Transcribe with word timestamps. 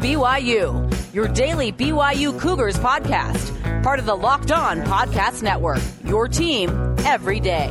BYU, 0.00 1.14
your 1.14 1.28
daily 1.28 1.70
BYU 1.70 2.38
Cougars 2.40 2.78
podcast, 2.78 3.82
part 3.82 3.98
of 3.98 4.06
the 4.06 4.16
Locked 4.16 4.50
On 4.50 4.80
Podcast 4.82 5.42
Network. 5.42 5.80
Your 6.04 6.26
team 6.26 6.70
every 7.00 7.38
day. 7.38 7.68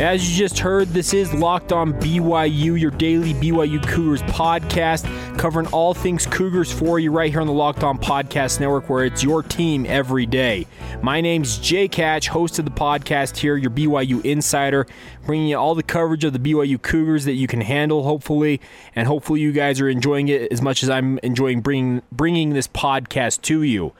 As 0.00 0.28
you 0.28 0.36
just 0.36 0.58
heard, 0.58 0.88
this 0.88 1.14
is 1.14 1.32
Locked 1.32 1.72
On 1.72 1.92
BYU, 1.94 2.78
your 2.80 2.90
daily 2.90 3.32
BYU 3.34 3.80
Cougars 3.86 4.22
podcast, 4.22 5.04
covering 5.38 5.68
all 5.68 5.94
things 5.94 6.26
Cougars 6.26 6.72
for 6.72 6.98
you 6.98 7.12
right 7.12 7.30
here 7.30 7.40
on 7.40 7.46
the 7.46 7.52
Locked 7.52 7.84
On 7.84 7.96
Podcast 7.96 8.58
Network, 8.58 8.90
where 8.90 9.04
it's 9.04 9.22
your 9.22 9.40
team 9.40 9.86
every 9.86 10.26
day. 10.26 10.66
My 11.00 11.20
name's 11.20 11.58
Jake 11.58 11.94
Hatch, 11.94 12.26
host 12.26 12.58
of 12.58 12.64
the 12.64 12.72
podcast 12.72 13.36
here, 13.36 13.56
your 13.56 13.70
BYU 13.70 14.22
insider, 14.24 14.84
bringing 15.26 15.46
you 15.46 15.56
all 15.56 15.76
the 15.76 15.84
coverage 15.84 16.24
of 16.24 16.32
the 16.32 16.40
BYU 16.40 16.82
Cougars 16.82 17.24
that 17.24 17.34
you 17.34 17.46
can 17.46 17.60
handle, 17.60 18.02
hopefully, 18.02 18.60
and 18.96 19.06
hopefully 19.06 19.40
you 19.40 19.52
guys 19.52 19.80
are 19.80 19.88
enjoying 19.88 20.26
it 20.26 20.50
as 20.50 20.60
much 20.60 20.82
as 20.82 20.90
I'm 20.90 21.18
enjoying 21.18 21.60
bringing 21.60 22.02
bringing 22.10 22.50
this 22.50 22.66
podcast 22.66 23.42
to 23.42 23.62
you. 23.62 23.92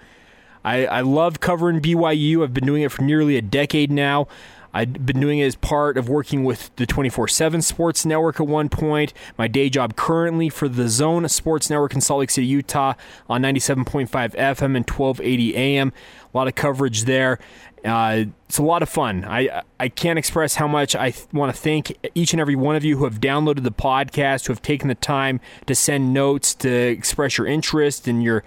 I, 0.65 0.87
I 0.87 1.01
love 1.03 1.39
covering 1.39 1.81
BYU. 1.81 2.43
I've 2.43 2.53
been 2.53 2.67
doing 2.67 2.83
it 2.83 2.91
for 2.91 3.03
nearly 3.03 3.37
a 3.37 3.43
decade 3.43 3.93
now. 3.93 4.27
I'd 4.73 5.07
been 5.07 5.21
doing 5.21 5.39
it 5.39 5.47
as 5.47 5.57
part 5.57 5.97
of 5.97 6.09
working 6.09 6.45
with 6.45 6.75
the 6.77 6.87
24 6.87 7.29
7 7.29 7.63
Sports 7.63 8.05
Network 8.05 8.41
at 8.41 8.47
one 8.47 8.69
point. 8.69 9.13
My 9.37 9.49
day 9.49 9.71
job 9.71 9.97
currently 9.97 10.49
for 10.49 10.69
the 10.69 10.89
Zone 10.89 11.29
Sports 11.29 11.71
Network 11.71 11.95
in 11.95 12.01
Salt 12.01 12.21
Lake 12.21 12.31
City, 12.31 12.47
Utah 12.47 12.95
on 13.29 13.43
97.5 13.43 14.09
FM 14.09 14.77
and 14.77 14.89
1280 14.89 15.57
AM. 15.57 15.92
A 16.33 16.37
lot 16.37 16.48
of 16.48 16.55
coverage 16.55 17.05
there. 17.05 17.39
Uh, 17.84 18.25
it's 18.48 18.59
a 18.59 18.62
lot 18.62 18.83
of 18.83 18.89
fun. 18.89 19.25
I 19.25 19.62
I 19.79 19.89
can't 19.89 20.19
express 20.19 20.57
how 20.57 20.67
much 20.67 20.97
I 20.97 21.12
th- 21.12 21.29
want 21.33 21.55
to 21.55 21.61
thank 21.61 21.97
each 22.14 22.33
and 22.33 22.41
every 22.41 22.57
one 22.57 22.75
of 22.75 22.85
you 22.85 22.98
who 22.98 23.05
have 23.05 23.20
downloaded 23.20 23.62
the 23.62 23.70
podcast, 23.70 24.47
who 24.47 24.53
have 24.53 24.62
taken 24.62 24.89
the 24.89 24.97
time 24.97 25.41
to 25.67 25.75
send 25.75 26.12
notes, 26.12 26.55
to 26.57 26.70
express 26.70 27.39
your 27.39 27.47
interest 27.47 28.09
and 28.09 28.23
your 28.23 28.42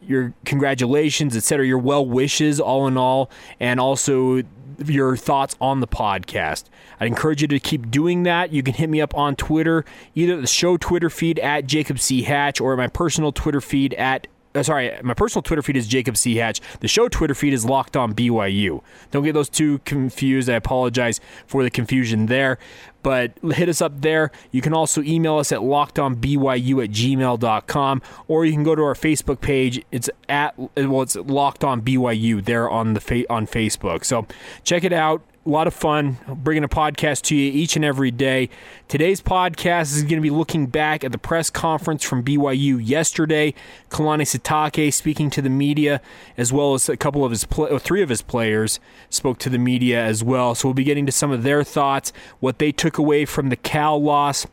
your 0.00 0.34
congratulations, 0.44 1.36
etc., 1.36 1.66
your 1.66 1.78
well 1.78 2.06
wishes, 2.06 2.60
all 2.60 2.86
in 2.86 2.96
all, 2.96 3.30
and 3.60 3.80
also 3.80 4.42
your 4.84 5.16
thoughts 5.16 5.56
on 5.60 5.80
the 5.80 5.86
podcast. 5.86 6.64
I'd 7.00 7.06
encourage 7.06 7.42
you 7.42 7.48
to 7.48 7.60
keep 7.60 7.90
doing 7.90 8.22
that. 8.24 8.52
You 8.52 8.62
can 8.62 8.74
hit 8.74 8.88
me 8.88 9.00
up 9.00 9.14
on 9.16 9.36
Twitter, 9.36 9.84
either 10.14 10.40
the 10.40 10.46
show 10.46 10.76
Twitter 10.76 11.10
feed 11.10 11.38
at 11.38 11.66
Jacob 11.66 11.98
C. 11.98 12.22
Hatch 12.22 12.60
or 12.60 12.76
my 12.76 12.88
personal 12.88 13.32
Twitter 13.32 13.60
feed 13.60 13.94
at 13.94 14.26
Uh, 14.54 14.62
sorry, 14.62 14.92
my 15.02 15.14
personal 15.14 15.42
Twitter 15.42 15.62
feed 15.62 15.76
is 15.76 15.86
Jacob 15.86 16.16
C. 16.16 16.36
Hatch. 16.36 16.60
The 16.80 16.88
show 16.88 17.08
Twitter 17.08 17.34
feed 17.34 17.52
is 17.52 17.64
Locked 17.64 17.96
On 17.96 18.14
BYU. 18.14 18.82
Don't 19.10 19.24
get 19.24 19.32
those 19.32 19.48
two 19.48 19.78
confused. 19.80 20.50
I 20.50 20.54
apologize 20.54 21.20
for 21.46 21.62
the 21.62 21.70
confusion 21.70 22.26
there. 22.26 22.58
But 23.02 23.32
hit 23.54 23.68
us 23.68 23.82
up 23.82 24.00
there. 24.02 24.30
You 24.52 24.60
can 24.60 24.72
also 24.72 25.02
email 25.02 25.38
us 25.38 25.50
at 25.50 25.58
lockedonbyu 25.58 26.84
at 26.84 26.90
gmail.com 26.90 28.02
or 28.28 28.44
you 28.44 28.52
can 28.52 28.62
go 28.62 28.76
to 28.76 28.82
our 28.82 28.94
Facebook 28.94 29.40
page. 29.40 29.82
It's 29.90 30.08
at 30.28 30.56
well, 30.56 31.02
it's 31.02 31.16
Locked 31.16 31.64
On 31.64 31.82
BYU 31.82 32.44
there 32.44 32.70
on 32.70 32.94
the 32.94 33.00
fa- 33.00 33.28
on 33.28 33.46
Facebook. 33.48 34.04
So 34.04 34.26
check 34.62 34.84
it 34.84 34.92
out 34.92 35.22
a 35.44 35.48
lot 35.48 35.66
of 35.66 35.74
fun 35.74 36.18
bringing 36.28 36.62
a 36.62 36.68
podcast 36.68 37.22
to 37.22 37.36
you 37.36 37.50
each 37.50 37.74
and 37.74 37.84
every 37.84 38.12
day. 38.12 38.48
Today's 38.86 39.20
podcast 39.20 39.96
is 39.96 40.02
going 40.02 40.16
to 40.16 40.20
be 40.20 40.30
looking 40.30 40.66
back 40.66 41.02
at 41.02 41.10
the 41.10 41.18
press 41.18 41.50
conference 41.50 42.04
from 42.04 42.22
BYU 42.22 42.80
yesterday. 42.80 43.52
Kalani 43.90 44.22
Sitake 44.22 44.92
speaking 44.92 45.30
to 45.30 45.42
the 45.42 45.50
media, 45.50 46.00
as 46.36 46.52
well 46.52 46.74
as 46.74 46.88
a 46.88 46.96
couple 46.96 47.24
of 47.24 47.32
his, 47.32 47.44
pl- 47.44 47.76
three 47.78 48.02
of 48.02 48.08
his 48.08 48.22
players 48.22 48.78
spoke 49.10 49.38
to 49.38 49.50
the 49.50 49.58
media 49.58 50.02
as 50.04 50.22
well. 50.22 50.54
So 50.54 50.68
we'll 50.68 50.74
be 50.74 50.84
getting 50.84 51.06
to 51.06 51.12
some 51.12 51.32
of 51.32 51.42
their 51.42 51.64
thoughts, 51.64 52.12
what 52.38 52.58
they 52.58 52.70
took 52.70 52.96
away 52.96 53.24
from 53.24 53.48
the 53.48 53.56
Cal 53.56 54.00
loss 54.00 54.46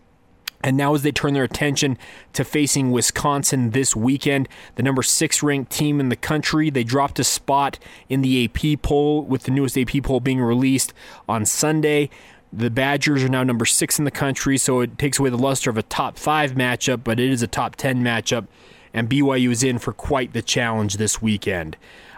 and 0.62 0.76
now, 0.76 0.94
as 0.94 1.04
they 1.04 1.12
turn 1.12 1.34
their 1.34 1.44
attention 1.44 1.98
to 2.34 2.44
facing 2.44 2.92
Wisconsin 2.92 3.70
this 3.70 3.96
weekend, 3.96 4.50
the 4.76 4.84
number 4.84 5.02
six 5.02 5.42
ranked 5.42 5.72
team 5.72 6.00
in 6.00 6.10
the 6.10 6.18
country, 6.18 6.70
they 6.70 6.84
dropped 6.84 7.18
a 7.18 7.24
spot 7.24 7.80
in 8.10 8.22
the 8.22 8.46
AP 8.46 8.82
poll, 8.82 9.24
with 9.24 9.44
the 9.44 9.52
newest 9.52 9.78
AP 9.78 10.04
poll 10.04 10.20
being 10.20 10.42
released 10.42 10.94
on 11.30 11.46
Sunday. 11.46 12.10
The 12.52 12.70
Badgers 12.70 13.24
are 13.24 13.30
now 13.30 13.44
number 13.44 13.66
six 13.66 14.00
in 14.00 14.06
the 14.06 14.12
country, 14.12 14.58
so 14.58 14.82
it 14.82 14.98
takes 14.98 15.18
away 15.18 15.30
the 15.30 15.38
luster 15.38 15.70
of 15.70 15.78
a 15.78 15.84
top 15.84 16.18
five 16.18 16.54
matchup, 16.54 17.04
but 17.04 17.20
it 17.20 17.30
is 17.30 17.42
a 17.42 17.48
top 17.48 17.78
10 17.78 18.04
matchup, 18.04 18.48
and 18.94 19.10
BYU 19.10 19.52
is 19.52 19.64
in 19.64 19.80
for 19.80 19.94
quite 19.94 20.34
the 20.34 20.42
challenge 20.42 20.98
this 20.98 21.22
weekend. 21.22 21.78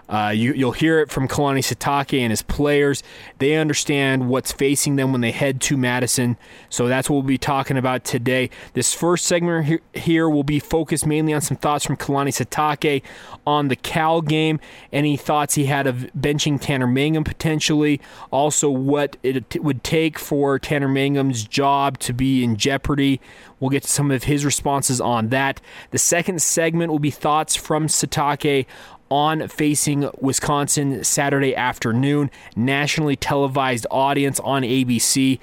Uh, 0.09 0.29
you, 0.35 0.53
will 0.65 0.73
hear 0.73 0.99
it 0.99 1.09
from 1.09 1.27
Kalani 1.27 1.59
Sitake 1.59 2.19
and 2.19 2.31
his 2.31 2.41
players. 2.41 3.01
They 3.39 3.55
understand 3.55 4.29
what's 4.29 4.51
facing 4.51 4.97
them 4.97 5.11
when 5.11 5.21
they 5.21 5.31
head 5.31 5.61
to 5.61 5.77
Madison. 5.77 6.37
So 6.69 6.87
that's 6.87 7.09
what 7.09 7.15
we'll 7.15 7.23
be 7.23 7.37
talking 7.37 7.77
about 7.77 8.03
today. 8.03 8.49
This 8.73 8.93
first 8.93 9.25
segment 9.25 9.65
here, 9.65 9.81
here 9.93 10.29
will 10.29 10.43
be 10.43 10.59
focused 10.59 11.05
mainly 11.05 11.33
on 11.33 11.41
some 11.41 11.57
thoughts 11.57 11.85
from 11.85 11.97
Kalani 11.97 12.29
Sitake 12.29 13.03
on 13.47 13.69
the 13.69 13.75
Cal 13.75 14.21
game, 14.21 14.59
any 14.91 15.17
thoughts 15.17 15.55
he 15.55 15.65
had 15.65 15.87
of 15.87 16.09
benching 16.17 16.59
Tanner 16.59 16.87
Mangum 16.87 17.23
potentially, 17.23 18.01
also 18.31 18.69
what 18.69 19.17
it 19.23 19.63
would 19.63 19.83
take 19.83 20.19
for 20.19 20.59
Tanner 20.59 20.87
Mangum's 20.87 21.43
job 21.43 21.97
to 21.99 22.13
be 22.13 22.43
in 22.43 22.57
jeopardy. 22.57 23.21
We'll 23.59 23.69
get 23.69 23.83
to 23.83 23.89
some 23.89 24.11
of 24.11 24.23
his 24.23 24.43
responses 24.43 24.99
on 24.99 25.29
that. 25.29 25.61
The 25.91 25.99
second 25.99 26.41
segment 26.41 26.91
will 26.91 26.99
be 26.99 27.11
thoughts 27.11 27.55
from 27.55 27.87
Sitake 27.87 28.65
on 29.11 29.47
facing 29.49 30.09
Wisconsin 30.19 31.03
Saturday 31.03 31.53
afternoon, 31.55 32.31
nationally 32.55 33.17
televised 33.17 33.85
audience 33.91 34.39
on 34.39 34.63
ABC. 34.63 35.39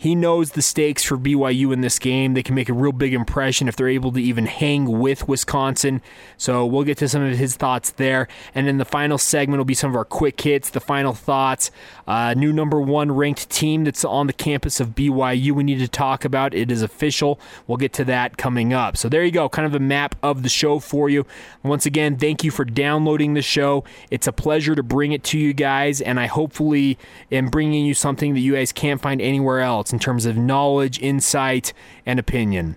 He 0.00 0.14
knows 0.14 0.52
the 0.52 0.62
stakes 0.62 1.04
for 1.04 1.18
BYU 1.18 1.74
in 1.74 1.82
this 1.82 1.98
game. 1.98 2.32
They 2.32 2.42
can 2.42 2.54
make 2.54 2.70
a 2.70 2.72
real 2.72 2.90
big 2.90 3.12
impression 3.12 3.68
if 3.68 3.76
they're 3.76 3.86
able 3.86 4.12
to 4.12 4.22
even 4.22 4.46
hang 4.46 4.98
with 4.98 5.28
Wisconsin. 5.28 6.00
So 6.38 6.64
we'll 6.64 6.84
get 6.84 6.96
to 6.98 7.08
some 7.10 7.20
of 7.20 7.36
his 7.36 7.54
thoughts 7.54 7.90
there. 7.90 8.26
And 8.54 8.66
then 8.66 8.78
the 8.78 8.86
final 8.86 9.18
segment 9.18 9.58
will 9.58 9.66
be 9.66 9.74
some 9.74 9.90
of 9.90 9.96
our 9.96 10.06
quick 10.06 10.40
hits, 10.40 10.70
the 10.70 10.80
final 10.80 11.12
thoughts. 11.12 11.70
Uh, 12.06 12.32
new 12.32 12.50
number 12.50 12.80
one 12.80 13.12
ranked 13.12 13.50
team 13.50 13.84
that's 13.84 14.02
on 14.02 14.26
the 14.26 14.32
campus 14.32 14.80
of 14.80 14.94
BYU 14.94 15.52
we 15.52 15.64
need 15.64 15.80
to 15.80 15.88
talk 15.88 16.24
about. 16.24 16.54
It 16.54 16.70
is 16.70 16.80
official. 16.80 17.38
We'll 17.66 17.76
get 17.76 17.92
to 17.92 18.04
that 18.06 18.38
coming 18.38 18.72
up. 18.72 18.96
So 18.96 19.10
there 19.10 19.22
you 19.22 19.30
go, 19.30 19.50
kind 19.50 19.66
of 19.66 19.74
a 19.74 19.80
map 19.80 20.14
of 20.22 20.42
the 20.42 20.48
show 20.48 20.78
for 20.78 21.10
you. 21.10 21.26
Once 21.62 21.84
again, 21.84 22.16
thank 22.16 22.42
you 22.42 22.50
for 22.50 22.64
downloading 22.64 23.34
the 23.34 23.42
show. 23.42 23.84
It's 24.10 24.26
a 24.26 24.32
pleasure 24.32 24.74
to 24.74 24.82
bring 24.82 25.12
it 25.12 25.22
to 25.24 25.38
you 25.38 25.52
guys, 25.52 26.00
and 26.00 26.18
I 26.18 26.24
hopefully 26.24 26.96
am 27.30 27.48
bringing 27.48 27.84
you 27.84 27.92
something 27.92 28.32
that 28.32 28.40
you 28.40 28.54
guys 28.54 28.72
can't 28.72 29.02
find 29.02 29.20
anywhere 29.20 29.60
else 29.60 29.89
in 29.92 29.98
terms 29.98 30.26
of 30.26 30.36
knowledge, 30.36 30.98
insight, 31.00 31.72
and 32.06 32.18
opinion. 32.18 32.76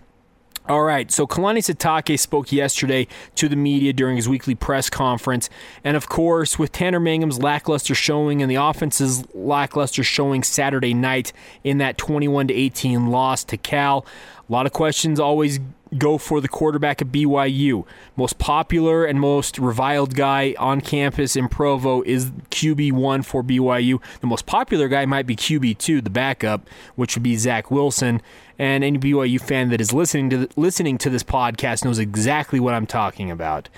All 0.70 0.84
right, 0.84 1.12
so 1.12 1.28
Kalani 1.28 1.58
Sitake 1.58 2.18
spoke 2.18 2.54
yesterday 2.54 3.08
to 3.36 3.50
the 3.50 3.58
media 3.58 3.92
during 3.92 4.16
his 4.16 4.30
weekly 4.30 4.56
press 4.56 4.90
conference. 4.90 5.50
And 5.84 5.98
of 5.98 6.08
course, 6.08 6.58
with 6.58 6.72
Tanner 6.72 7.02
Mangum's 7.02 7.38
lackluster 7.40 7.94
showing 7.94 8.42
and 8.42 8.50
the 8.50 8.56
offense's 8.56 9.26
lackluster 9.36 10.04
showing 10.04 10.42
Saturday 10.42 10.94
night 10.94 11.34
in 11.66 11.80
that 11.80 11.98
21 11.98 12.50
18 12.50 13.08
loss 13.08 13.44
to 13.44 13.58
Cal, 13.58 14.06
a 14.48 14.52
lot 14.52 14.66
of 14.66 14.72
questions 14.72 15.20
always 15.20 15.60
go 15.98 16.18
for 16.18 16.42
the 16.42 16.48
quarterback 16.48 17.02
at 17.02 17.10
BYU. 17.10 17.86
Most 18.16 18.38
popular 18.38 19.06
and 19.06 19.20
most 19.20 19.58
reviled 19.58 20.16
guy 20.16 20.56
on 20.58 20.82
campus 20.82 21.36
in 21.36 21.48
Provo 21.48 22.02
is 22.04 22.32
QB1 22.52 23.26
for 23.26 23.44
BYU. 23.44 24.02
The 24.22 24.28
most 24.28 24.46
popular 24.46 24.88
guy 24.88 25.06
might 25.06 25.26
be 25.26 25.36
QB2, 25.36 26.04
the 26.04 26.10
backup, 26.10 26.68
which 26.96 27.16
would 27.16 27.24
be 27.24 27.38
Zach 27.38 27.72
Wilson. 27.72 28.22
And 28.60 28.84
any 28.84 29.00
BYU 29.00 29.42
fan 29.42 29.70
that 29.70 29.82
is 29.82 29.94
listening 29.94 30.30
to 30.30 30.38
the, 30.38 30.50
listening 30.56 30.98
to 31.00 31.10
this 31.10 31.24
podcast 31.24 31.84
knows 31.84 32.00
exactly 32.00 32.60
what 32.60 32.74
I'm 32.74 32.86
talking 32.86 33.32
about. 33.32 33.70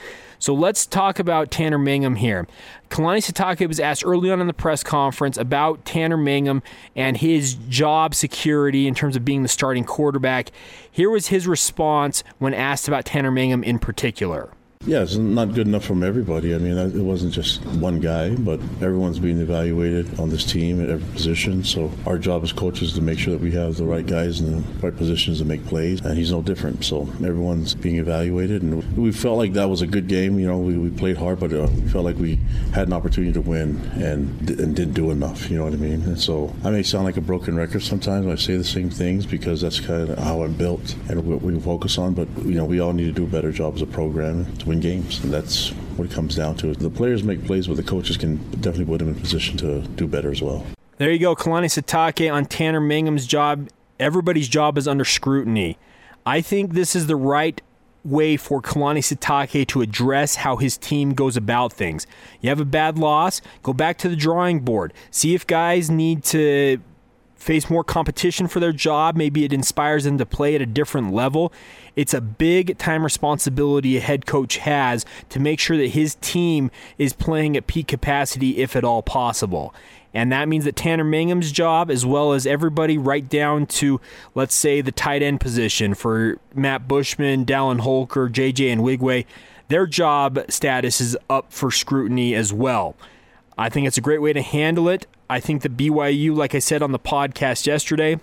So 0.45 0.53
let's 0.53 0.85
talk 0.85 1.17
about 1.17 1.49
Tanner 1.49 1.79
Mangum 1.79 2.17
here. 2.17 2.45
Kalani 2.91 3.17
Sitake 3.17 3.67
was 3.67 3.79
asked 3.79 4.05
early 4.05 4.29
on 4.29 4.41
in 4.41 4.45
the 4.45 4.53
press 4.53 4.83
conference 4.83 5.37
about 5.37 5.83
Tanner 5.85 6.17
Mangum 6.17 6.61
and 6.95 7.17
his 7.17 7.55
job 7.67 8.13
security 8.13 8.87
in 8.87 8.93
terms 8.93 9.15
of 9.15 9.25
being 9.25 9.41
the 9.41 9.49
starting 9.49 9.83
quarterback. 9.83 10.51
Here 10.91 11.09
was 11.09 11.29
his 11.29 11.47
response 11.47 12.23
when 12.37 12.53
asked 12.53 12.87
about 12.87 13.05
Tanner 13.05 13.31
Mangum 13.31 13.63
in 13.63 13.79
particular. 13.79 14.51
Yeah, 14.87 15.01
it's 15.01 15.15
not 15.15 15.55
good 15.55 15.65
enough 15.65 15.83
from 15.83 16.03
everybody. 16.03 16.53
I 16.53 16.59
mean, 16.59 16.77
it 16.77 17.01
wasn't 17.01 17.33
just 17.33 17.65
one 17.65 17.99
guy, 17.99 18.35
but 18.35 18.59
everyone's 18.81 19.17
being 19.17 19.39
evaluated 19.39 20.19
on 20.19 20.29
this 20.29 20.45
team 20.45 20.79
at 20.79 20.91
every 20.91 21.11
position. 21.11 21.63
So 21.63 21.91
our 22.05 22.19
job 22.19 22.43
as 22.43 22.53
coaches 22.53 22.89
is 22.89 22.93
to 22.93 23.01
make 23.01 23.17
sure 23.17 23.33
that 23.33 23.41
we 23.41 23.51
have 23.53 23.77
the 23.77 23.83
right 23.83 24.05
guys 24.05 24.41
in 24.41 24.51
the 24.51 24.81
right 24.85 24.95
positions 24.95 25.39
to 25.39 25.45
make 25.45 25.65
plays, 25.65 26.01
and 26.01 26.15
he's 26.15 26.31
no 26.31 26.43
different. 26.43 26.85
So 26.85 27.09
everyone's 27.23 27.73
being 27.73 27.95
evaluated, 27.95 28.61
and 28.61 28.95
we 28.95 29.11
felt 29.11 29.39
like 29.39 29.53
that 29.53 29.71
was 29.71 29.81
a 29.81 29.87
good 29.87 30.07
game. 30.07 30.37
You 30.37 30.45
know, 30.45 30.59
we, 30.59 30.77
we 30.77 30.91
played 30.91 31.17
hard, 31.17 31.39
but 31.39 31.51
uh, 31.51 31.67
we 31.73 31.89
felt 31.89 32.05
like 32.05 32.17
we 32.17 32.35
had 32.71 32.85
an 32.85 32.93
opportunity 32.93 33.33
to 33.33 33.41
win 33.41 33.77
and 33.95 34.51
and 34.51 34.75
didn't 34.75 34.93
do 34.93 35.09
enough. 35.09 35.49
You 35.49 35.57
know 35.57 35.63
what 35.63 35.73
I 35.73 35.77
mean? 35.77 36.03
And 36.03 36.21
so 36.21 36.53
I 36.63 36.69
may 36.69 36.83
sound 36.83 37.05
like 37.05 37.17
a 37.17 37.21
broken 37.21 37.55
record 37.55 37.81
sometimes 37.81 38.27
when 38.27 38.33
I 38.33 38.39
say 38.39 38.55
the 38.55 38.63
same 38.63 38.91
things 38.91 39.25
because 39.25 39.61
that's 39.61 39.79
kind 39.79 40.11
of 40.11 40.19
how 40.19 40.43
I'm 40.43 40.53
built 40.53 40.95
and 41.09 41.25
what 41.25 41.41
we 41.41 41.59
focus 41.59 41.97
on. 41.97 42.13
But 42.13 42.27
you 42.45 42.53
know, 42.53 42.65
we 42.65 42.79
all 42.79 42.93
need 42.93 43.07
to 43.07 43.11
do 43.11 43.23
a 43.23 43.27
better 43.27 43.51
job 43.51 43.73
as 43.73 43.81
a 43.81 43.87
program 43.87 44.45
to 44.57 44.67
win 44.67 44.74
win 44.75 44.81
games, 44.81 45.23
and 45.23 45.33
that's 45.33 45.69
what 45.97 46.09
it 46.09 46.13
comes 46.13 46.35
down 46.35 46.55
to. 46.57 46.73
The 46.73 46.89
players 46.89 47.23
make 47.23 47.45
plays, 47.45 47.67
but 47.67 47.77
the 47.77 47.83
coaches 47.83 48.17
can 48.17 48.37
definitely 48.51 48.85
put 48.85 48.99
them 48.99 49.09
in 49.09 49.15
position 49.15 49.57
to 49.57 49.81
do 49.81 50.07
better 50.07 50.31
as 50.31 50.41
well. 50.41 50.65
There 50.97 51.11
you 51.11 51.19
go, 51.19 51.35
Kalani 51.35 51.65
Sitake 51.65 52.31
on 52.31 52.45
Tanner 52.45 52.81
Mangum's 52.81 53.27
job. 53.27 53.69
Everybody's 53.99 54.47
job 54.47 54.77
is 54.77 54.87
under 54.87 55.05
scrutiny. 55.05 55.77
I 56.25 56.41
think 56.41 56.73
this 56.73 56.95
is 56.95 57.07
the 57.07 57.15
right 57.15 57.61
way 58.03 58.37
for 58.37 58.61
Kalani 58.61 58.99
Sitake 58.99 59.67
to 59.67 59.81
address 59.81 60.35
how 60.35 60.57
his 60.57 60.77
team 60.77 61.13
goes 61.13 61.35
about 61.35 61.73
things. 61.73 62.05
You 62.41 62.49
have 62.49 62.59
a 62.59 62.65
bad 62.65 62.97
loss, 62.97 63.41
go 63.63 63.73
back 63.73 63.97
to 63.99 64.09
the 64.09 64.15
drawing 64.15 64.59
board. 64.59 64.93
See 65.11 65.33
if 65.33 65.47
guys 65.47 65.89
need 65.89 66.23
to 66.25 66.79
face 67.35 67.69
more 67.69 67.83
competition 67.83 68.47
for 68.47 68.59
their 68.59 68.71
job. 68.71 69.15
Maybe 69.15 69.43
it 69.43 69.53
inspires 69.53 70.03
them 70.03 70.17
to 70.17 70.25
play 70.25 70.55
at 70.55 70.61
a 70.61 70.65
different 70.65 71.13
level. 71.13 71.51
It's 71.95 72.13
a 72.13 72.21
big 72.21 72.77
time 72.77 73.03
responsibility 73.03 73.97
a 73.97 74.01
head 74.01 74.25
coach 74.25 74.57
has 74.57 75.05
to 75.29 75.39
make 75.39 75.59
sure 75.59 75.77
that 75.77 75.89
his 75.89 76.15
team 76.15 76.71
is 76.97 77.13
playing 77.13 77.55
at 77.55 77.67
peak 77.67 77.87
capacity 77.87 78.57
if 78.57 78.75
at 78.75 78.83
all 78.83 79.01
possible. 79.01 79.73
And 80.13 80.31
that 80.31 80.47
means 80.47 80.63
that 80.63 80.77
Tanner 80.77 81.03
Mangum's 81.03 81.51
job, 81.51 81.91
as 81.91 82.05
well 82.05 82.31
as 82.31 82.47
everybody 82.47 82.97
right 82.97 83.27
down 83.27 83.65
to, 83.65 83.99
let's 84.33 84.55
say, 84.55 84.79
the 84.79 84.93
tight 84.93 85.21
end 85.21 85.41
position 85.41 85.93
for 85.93 86.37
Matt 86.53 86.87
Bushman, 86.87 87.45
Dallin 87.45 87.81
Holker, 87.81 88.29
JJ, 88.29 88.71
and 88.71 88.81
Wigway, 88.81 89.25
their 89.67 89.85
job 89.85 90.39
status 90.47 91.01
is 91.01 91.17
up 91.29 91.51
for 91.51 91.69
scrutiny 91.69 92.33
as 92.33 92.53
well. 92.53 92.95
I 93.57 93.67
think 93.67 93.87
it's 93.87 93.97
a 93.97 94.01
great 94.01 94.21
way 94.21 94.31
to 94.31 94.41
handle 94.41 94.87
it. 94.87 95.05
I 95.29 95.41
think 95.41 95.63
the 95.63 95.69
BYU, 95.69 96.35
like 96.35 96.55
I 96.55 96.59
said 96.59 96.81
on 96.81 96.93
the 96.93 96.99
podcast 96.99 97.65
yesterday, 97.65 98.19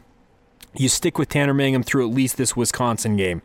you 0.74 0.88
stick 0.88 1.18
with 1.18 1.28
Tanner 1.28 1.54
Mangum 1.54 1.82
through 1.82 2.08
at 2.08 2.14
least 2.14 2.36
this 2.36 2.56
Wisconsin 2.56 3.16
game. 3.16 3.42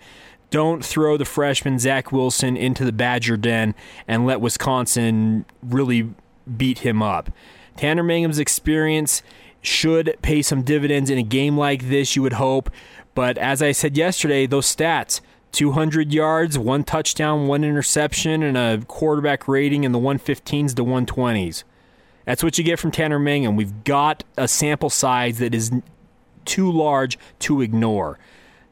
Don't 0.50 0.83
throw 0.83 1.18
the 1.18 1.25
freshman 1.25 1.77
Zach 1.77 2.12
Wilson 2.12 2.56
into 2.56 2.85
the 2.85 2.91
Badger 2.94 3.35
den 3.35 3.75
and 4.07 4.25
let 4.25 4.39
Wisconsin 4.39 5.45
really 5.62 6.13
beat 6.56 6.79
him 6.79 7.03
up. 7.03 7.29
Tanner 7.75 8.03
Mangum's 8.03 8.39
experience 8.39 9.21
should 9.62 10.15
pay 10.21 10.41
some 10.41 10.62
dividends 10.62 11.09
in 11.09 11.18
a 11.18 11.24
game 11.24 11.57
like 11.57 11.89
this, 11.89 12.15
you 12.15 12.21
would 12.21 12.33
hope. 12.33 12.69
But 13.13 13.38
as 13.38 13.62
I 13.62 13.71
said 13.71 13.97
yesterday, 13.97 14.45
those 14.45 14.74
stats 14.74 15.21
200 15.51 16.13
yards, 16.13 16.57
one 16.57 16.83
touchdown, 16.83 17.47
one 17.47 17.63
interception, 17.63 18.44
and 18.44 18.57
a 18.57 18.85
quarterback 18.85 19.47
rating 19.47 19.83
in 19.83 19.91
the 19.91 20.00
115s 20.00 20.75
to 20.75 20.83
120s. 20.83 21.63
That's 22.25 22.44
what 22.44 22.57
you 22.57 22.63
get 22.63 22.79
from 22.79 22.91
Tanner 22.91 23.19
Mangum. 23.19 23.56
We've 23.56 23.83
got 23.83 24.24
a 24.38 24.47
sample 24.47 24.89
size 24.89 25.39
that 25.39 25.56
is 25.56 25.71
too 26.47 26.71
large 26.71 27.19
to 27.39 27.61
ignore. 27.61 28.17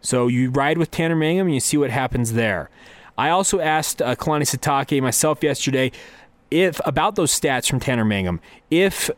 So 0.02 0.28
you 0.28 0.50
ride 0.50 0.78
with 0.78 0.92
Tanner 0.92 1.16
Mangum 1.16 1.48
and 1.48 1.54
you 1.54 1.60
see 1.60 1.78
what 1.78 1.92
happens 1.92 2.34
there. 2.34 2.70
I 3.18 3.30
also 3.30 3.60
asked 3.60 4.02
uh, 4.02 4.16
Kalani 4.16 4.44
Sitake 4.44 5.02
myself 5.02 5.44
yesterday 5.44 5.92
if 6.52 6.80
about 6.86 7.16
those 7.16 7.38
stats 7.38 7.70
from 7.70 7.80
Tanner 7.80 8.06
Mangum, 8.06 8.40
if 8.70 9.10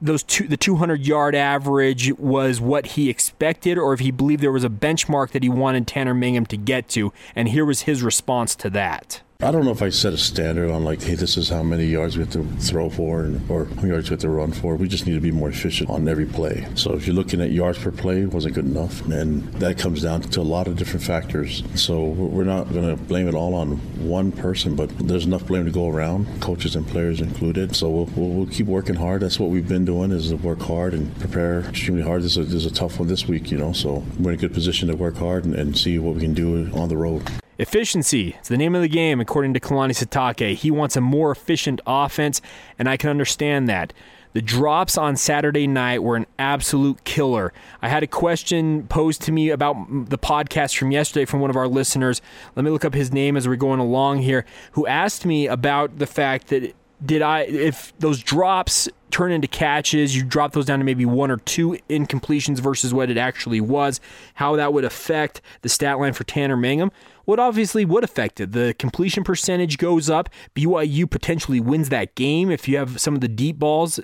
those 0.00 0.22
two, 0.22 0.46
the 0.46 0.56
200 0.56 1.06
yard 1.06 1.34
average 1.34 2.12
was 2.18 2.60
what 2.60 2.86
he 2.86 3.08
expected, 3.08 3.78
or 3.78 3.94
if 3.94 4.00
he 4.00 4.10
believed 4.10 4.42
there 4.42 4.52
was 4.52 4.64
a 4.64 4.68
benchmark 4.68 5.30
that 5.30 5.42
he 5.42 5.48
wanted 5.48 5.86
Tanner 5.86 6.14
Mangum 6.14 6.46
to 6.46 6.56
get 6.56 6.88
to, 6.90 7.12
and 7.34 7.48
here 7.48 7.64
was 7.64 7.82
his 7.82 8.02
response 8.02 8.54
to 8.56 8.70
that. 8.70 9.22
I 9.42 9.50
don't 9.50 9.66
know 9.66 9.70
if 9.70 9.82
I 9.82 9.90
set 9.90 10.14
a 10.14 10.18
standard 10.18 10.70
on 10.70 10.82
like, 10.82 11.02
hey, 11.02 11.14
this 11.14 11.36
is 11.36 11.50
how 11.50 11.62
many 11.62 11.84
yards 11.84 12.16
we 12.16 12.24
have 12.24 12.32
to 12.32 12.42
throw 12.56 12.88
for, 12.88 13.20
and, 13.20 13.50
or 13.50 13.66
how 13.66 13.74
many 13.76 13.90
yards 13.90 14.08
we 14.08 14.14
have 14.14 14.20
to 14.20 14.30
run 14.30 14.50
for. 14.50 14.76
We 14.76 14.88
just 14.88 15.06
need 15.06 15.12
to 15.12 15.20
be 15.20 15.30
more 15.30 15.50
efficient 15.50 15.90
on 15.90 16.08
every 16.08 16.24
play. 16.24 16.66
So 16.74 16.94
if 16.94 17.06
you're 17.06 17.14
looking 17.14 17.42
at 17.42 17.50
yards 17.50 17.78
per 17.78 17.92
play, 17.92 18.24
wasn't 18.24 18.54
good 18.54 18.64
enough, 18.64 19.04
and 19.04 19.44
that 19.60 19.78
comes 19.78 20.02
down 20.02 20.22
to 20.22 20.40
a 20.40 20.42
lot 20.42 20.66
of 20.66 20.76
different 20.76 21.04
factors. 21.04 21.62
So 21.74 22.02
we're 22.02 22.44
not 22.44 22.72
going 22.72 22.88
to 22.88 22.96
blame 22.96 23.28
it 23.28 23.34
all 23.34 23.54
on 23.54 23.76
one 24.08 24.32
person, 24.32 24.74
but 24.74 24.88
there's 25.06 25.26
enough 25.26 25.46
blame 25.46 25.66
to 25.66 25.70
go 25.70 25.90
around, 25.90 26.40
coaches 26.40 26.74
and 26.74 26.88
players 26.88 27.20
included. 27.20 27.76
So 27.76 27.90
we'll, 27.90 28.06
we'll, 28.16 28.30
we'll 28.30 28.46
keep 28.46 28.66
working 28.66 28.94
hard. 28.94 29.20
That's 29.20 29.38
what 29.38 29.50
we've 29.50 29.68
been 29.68 29.84
doing 29.84 30.12
is 30.12 30.30
to 30.30 30.36
work 30.36 30.62
hard 30.62 30.94
and 30.94 31.14
prepare 31.20 31.60
extremely 31.60 32.02
hard. 32.02 32.22
This 32.22 32.32
is 32.32 32.38
a, 32.38 32.44
this 32.44 32.64
is 32.64 32.66
a 32.66 32.74
tough 32.74 32.98
one 32.98 33.06
this 33.06 33.28
week, 33.28 33.50
you 33.50 33.58
know. 33.58 33.74
So 33.74 34.02
we're 34.18 34.30
in 34.30 34.38
a 34.38 34.40
good 34.40 34.54
position 34.54 34.88
to 34.88 34.96
work 34.96 35.16
hard 35.16 35.44
and, 35.44 35.54
and 35.54 35.76
see 35.76 35.98
what 35.98 36.14
we 36.14 36.22
can 36.22 36.32
do 36.32 36.70
on 36.72 36.88
the 36.88 36.96
road. 36.96 37.22
Efficiency 37.58 38.36
is 38.40 38.48
the 38.48 38.56
name 38.56 38.74
of 38.74 38.82
the 38.82 38.88
game, 38.88 39.20
according 39.20 39.54
to 39.54 39.60
Kalani 39.60 39.92
Sitake. 39.92 40.54
He 40.54 40.70
wants 40.70 40.96
a 40.96 41.00
more 41.00 41.30
efficient 41.30 41.80
offense, 41.86 42.42
and 42.78 42.88
I 42.88 42.96
can 42.96 43.08
understand 43.08 43.68
that. 43.68 43.92
The 44.34 44.42
drops 44.42 44.98
on 44.98 45.16
Saturday 45.16 45.66
night 45.66 46.02
were 46.02 46.16
an 46.16 46.26
absolute 46.38 47.04
killer. 47.04 47.54
I 47.80 47.88
had 47.88 48.02
a 48.02 48.06
question 48.06 48.86
posed 48.86 49.22
to 49.22 49.32
me 49.32 49.48
about 49.48 49.76
the 50.10 50.18
podcast 50.18 50.76
from 50.76 50.90
yesterday 50.90 51.24
from 51.24 51.40
one 51.40 51.48
of 51.48 51.56
our 51.56 51.66
listeners. 51.66 52.20
Let 52.54 52.64
me 52.64 52.70
look 52.70 52.84
up 52.84 52.92
his 52.92 53.10
name 53.10 53.38
as 53.38 53.48
we're 53.48 53.56
going 53.56 53.80
along 53.80 54.18
here, 54.18 54.44
who 54.72 54.86
asked 54.86 55.24
me 55.24 55.46
about 55.46 55.98
the 55.98 56.06
fact 56.06 56.48
that 56.48 56.74
did 57.04 57.22
I 57.22 57.42
if 57.42 57.96
those 57.98 58.22
drops 58.22 58.88
turn 59.16 59.32
into 59.32 59.48
catches, 59.48 60.14
you 60.14 60.22
drop 60.22 60.52
those 60.52 60.66
down 60.66 60.78
to 60.78 60.84
maybe 60.84 61.06
one 61.06 61.30
or 61.30 61.38
two 61.38 61.78
incompletions 61.88 62.58
versus 62.60 62.92
what 62.92 63.08
it 63.08 63.16
actually 63.16 63.62
was, 63.62 63.98
how 64.34 64.56
that 64.56 64.74
would 64.74 64.84
affect 64.84 65.40
the 65.62 65.70
stat 65.70 65.98
line 65.98 66.12
for 66.12 66.24
Tanner 66.24 66.54
Mangum. 66.54 66.92
What 67.24 67.40
obviously 67.40 67.86
would 67.86 68.04
affect 68.04 68.40
it. 68.40 68.52
The 68.52 68.74
completion 68.78 69.24
percentage 69.24 69.78
goes 69.78 70.10
up. 70.10 70.28
BYU 70.54 71.10
potentially 71.10 71.60
wins 71.60 71.88
that 71.88 72.14
game 72.14 72.50
if 72.50 72.68
you 72.68 72.76
have 72.76 73.00
some 73.00 73.14
of 73.14 73.22
the 73.22 73.28
deep 73.28 73.58
balls, 73.58 73.98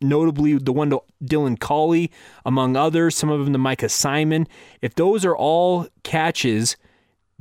notably 0.00 0.56
the 0.56 0.72
one 0.72 0.88
to 0.88 1.02
Dylan 1.22 1.60
Collie, 1.60 2.10
among 2.46 2.74
others, 2.74 3.14
some 3.14 3.28
of 3.28 3.44
them 3.44 3.52
to 3.52 3.58
Micah 3.58 3.90
Simon. 3.90 4.48
If 4.80 4.94
those 4.94 5.26
are 5.26 5.36
all 5.36 5.88
catches, 6.04 6.78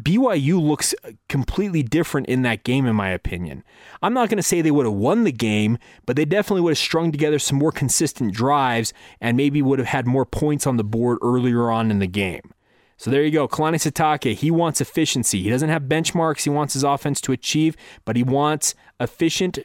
BYU 0.03 0.61
looks 0.61 0.93
completely 1.29 1.81
different 1.81 2.27
in 2.27 2.41
that 2.41 2.63
game, 2.63 2.85
in 2.85 2.95
my 2.95 3.09
opinion. 3.09 3.63
I'm 4.01 4.13
not 4.13 4.29
going 4.29 4.37
to 4.37 4.43
say 4.43 4.61
they 4.61 4.71
would 4.71 4.85
have 4.85 4.93
won 4.93 5.23
the 5.23 5.31
game, 5.31 5.77
but 6.05 6.15
they 6.15 6.25
definitely 6.25 6.61
would 6.61 6.71
have 6.71 6.77
strung 6.77 7.11
together 7.11 7.39
some 7.39 7.57
more 7.57 7.71
consistent 7.71 8.33
drives 8.33 8.91
and 9.21 9.37
maybe 9.37 9.61
would 9.61 9.79
have 9.79 9.87
had 9.87 10.05
more 10.05 10.25
points 10.25 10.67
on 10.67 10.77
the 10.77 10.83
board 10.83 11.19
earlier 11.21 11.71
on 11.71 11.89
in 11.89 11.99
the 11.99 12.07
game. 12.07 12.53
So 12.97 13.11
there 13.11 13.23
you 13.23 13.31
go. 13.31 13.47
Kalani 13.47 13.75
Sitake, 13.75 14.35
he 14.35 14.51
wants 14.51 14.81
efficiency. 14.81 15.43
He 15.43 15.49
doesn't 15.49 15.69
have 15.69 15.83
benchmarks 15.83 16.43
he 16.43 16.49
wants 16.49 16.73
his 16.73 16.83
offense 16.83 17.19
to 17.21 17.31
achieve, 17.31 17.75
but 18.05 18.15
he 18.15 18.23
wants 18.23 18.75
efficient, 18.99 19.59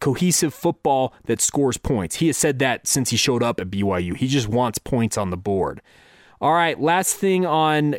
cohesive 0.00 0.52
football 0.52 1.14
that 1.24 1.40
scores 1.40 1.76
points. 1.76 2.16
He 2.16 2.26
has 2.28 2.36
said 2.36 2.58
that 2.60 2.86
since 2.86 3.10
he 3.10 3.16
showed 3.16 3.42
up 3.42 3.60
at 3.60 3.70
BYU. 3.70 4.16
He 4.16 4.26
just 4.26 4.48
wants 4.48 4.78
points 4.78 5.16
on 5.16 5.30
the 5.30 5.36
board. 5.36 5.80
All 6.40 6.52
right, 6.52 6.78
last 6.78 7.16
thing 7.16 7.46
on 7.46 7.96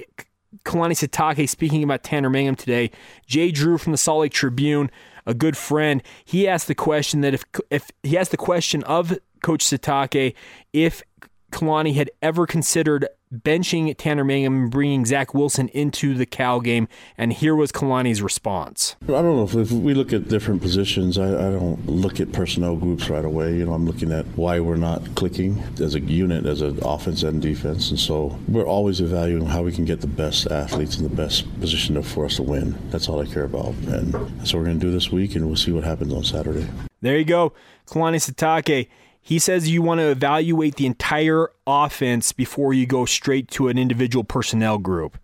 Kalani 0.64 0.94
Sitake 0.94 1.48
speaking 1.48 1.84
about 1.84 2.04
Tanner 2.04 2.30
Mangum 2.30 2.56
today. 2.56 2.92
Jay 3.26 3.52
Drew 3.52 3.78
from 3.78 3.92
the 3.92 3.98
Salt 3.98 4.22
Lake 4.22 4.34
Tribune, 4.34 4.90
a 5.26 5.34
good 5.34 5.58
friend, 5.58 6.02
he 6.24 6.48
asked 6.48 6.68
the 6.68 6.76
question 6.76 7.22
that 7.22 7.34
if 7.34 7.44
if 7.70 7.92
he 8.04 8.18
asked 8.18 8.32
the 8.32 8.38
question 8.38 8.84
of 8.84 9.18
Coach 9.42 9.64
Sitake 9.64 10.34
if 10.74 11.04
Kalani 11.52 11.96
had 11.96 12.12
ever 12.22 12.46
considered 12.46 13.08
benching 13.34 13.94
Tanner 13.98 14.24
Mangum 14.24 14.64
and 14.64 14.72
bringing 14.72 15.06
Zach 15.06 15.34
Wilson 15.34 15.68
into 15.70 16.14
the 16.14 16.26
Cal 16.26 16.62
game, 16.62 16.88
and 17.18 17.34
here 17.34 17.56
was 17.56 17.72
Kalani's 17.72 18.22
response. 18.22 18.96
I 19.04 19.08
don't 19.08 19.36
know 19.36 19.44
if, 19.44 19.56
if 19.56 19.72
we 19.72 19.94
look 19.94 20.14
at 20.14 20.30
different 20.30 20.62
positions. 20.62 21.18
I, 21.18 21.28
I, 21.28 21.52
don't 21.52 21.86
look 21.88 22.20
at 22.20 22.32
personnel 22.32 22.76
groups 22.76 23.10
right 23.10 23.26
away. 23.26 23.56
You 23.56 23.66
know, 23.66 23.74
I'm 23.74 23.86
looking 23.86 24.12
at 24.12 24.26
why 24.38 24.60
we're 24.60 24.76
not 24.76 25.16
clicking 25.16 25.62
as 25.80 25.96
a 25.96 26.00
unit, 26.00 26.46
as 26.46 26.62
an 26.62 26.80
offense 26.84 27.24
and 27.24 27.42
defense, 27.42 27.90
and 27.90 28.00
so 28.00 28.38
we're 28.48 28.68
always 28.68 29.02
evaluating 29.02 29.48
how 29.48 29.64
we 29.64 29.72
can 29.72 29.86
get 29.86 30.02
the 30.02 30.08
best 30.08 30.48
athletes 30.48 30.98
in 30.98 31.04
the 31.04 31.16
best 31.16 31.48
position 31.60 32.02
for 32.04 32.26
us 32.26 32.38
to 32.38 32.44
win. 32.44 32.78
That's 32.92 33.10
all 33.10 33.22
I 33.22 33.26
care 33.26 33.44
about, 33.44 33.74
and 33.88 34.14
that's 34.14 34.54
what 34.54 34.60
we're 34.60 34.66
going 34.66 34.80
to 34.80 34.86
do 34.86 34.92
this 34.92 35.12
week, 35.12 35.36
and 35.36 35.48
we'll 35.48 35.56
see 35.56 35.72
what 35.72 35.84
happens 35.84 36.14
on 36.14 36.24
Saturday. 36.24 36.68
There 37.02 37.18
you 37.18 37.26
go, 37.26 37.54
Kalani 37.88 38.18
Sitake. 38.18 38.88
He 39.28 39.40
says 39.40 39.68
you 39.68 39.82
want 39.82 40.00
to 40.00 40.10
evaluate 40.10 40.76
the 40.76 40.86
entire 40.86 41.50
offense 41.68 42.32
before 42.32 42.74
you 42.74 42.86
go 42.86 43.04
straight 43.04 43.50
to 43.50 43.68
an 43.68 43.78
individual 43.78 44.24
personnel 44.24 44.78
group. 44.78 45.18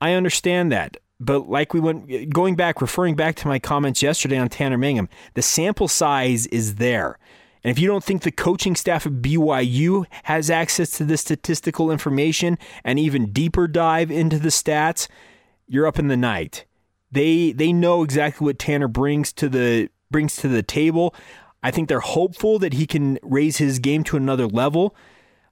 I 0.00 0.12
understand 0.12 0.70
that. 0.70 0.96
But 1.18 1.48
like 1.48 1.74
we 1.74 1.80
went 1.80 2.32
going 2.32 2.54
back, 2.54 2.80
referring 2.80 3.16
back 3.16 3.34
to 3.36 3.48
my 3.48 3.58
comments 3.58 4.00
yesterday 4.00 4.38
on 4.38 4.48
Tanner 4.48 4.78
Mangum, 4.78 5.08
the 5.34 5.42
sample 5.42 5.88
size 5.88 6.46
is 6.46 6.76
there. 6.76 7.18
And 7.64 7.72
if 7.72 7.80
you 7.80 7.88
don't 7.88 8.04
think 8.04 8.22
the 8.22 8.30
coaching 8.30 8.76
staff 8.76 9.06
of 9.06 9.14
BYU 9.14 10.06
has 10.22 10.48
access 10.48 10.90
to 10.98 11.04
the 11.04 11.16
statistical 11.16 11.90
information 11.90 12.58
and 12.84 12.96
even 12.96 13.32
deeper 13.32 13.66
dive 13.66 14.12
into 14.12 14.38
the 14.38 14.50
stats, 14.50 15.08
you're 15.66 15.88
up 15.88 15.98
in 15.98 16.06
the 16.06 16.16
night. 16.16 16.64
They 17.10 17.50
they 17.50 17.72
know 17.72 18.04
exactly 18.04 18.44
what 18.44 18.60
Tanner 18.60 18.86
brings 18.86 19.32
to 19.32 19.48
the 19.48 19.88
brings 20.12 20.36
to 20.36 20.46
the 20.46 20.62
table. 20.62 21.12
I 21.62 21.70
think 21.70 21.88
they're 21.88 22.00
hopeful 22.00 22.58
that 22.58 22.74
he 22.74 22.86
can 22.86 23.18
raise 23.22 23.58
his 23.58 23.78
game 23.78 24.04
to 24.04 24.16
another 24.16 24.46
level. 24.46 24.96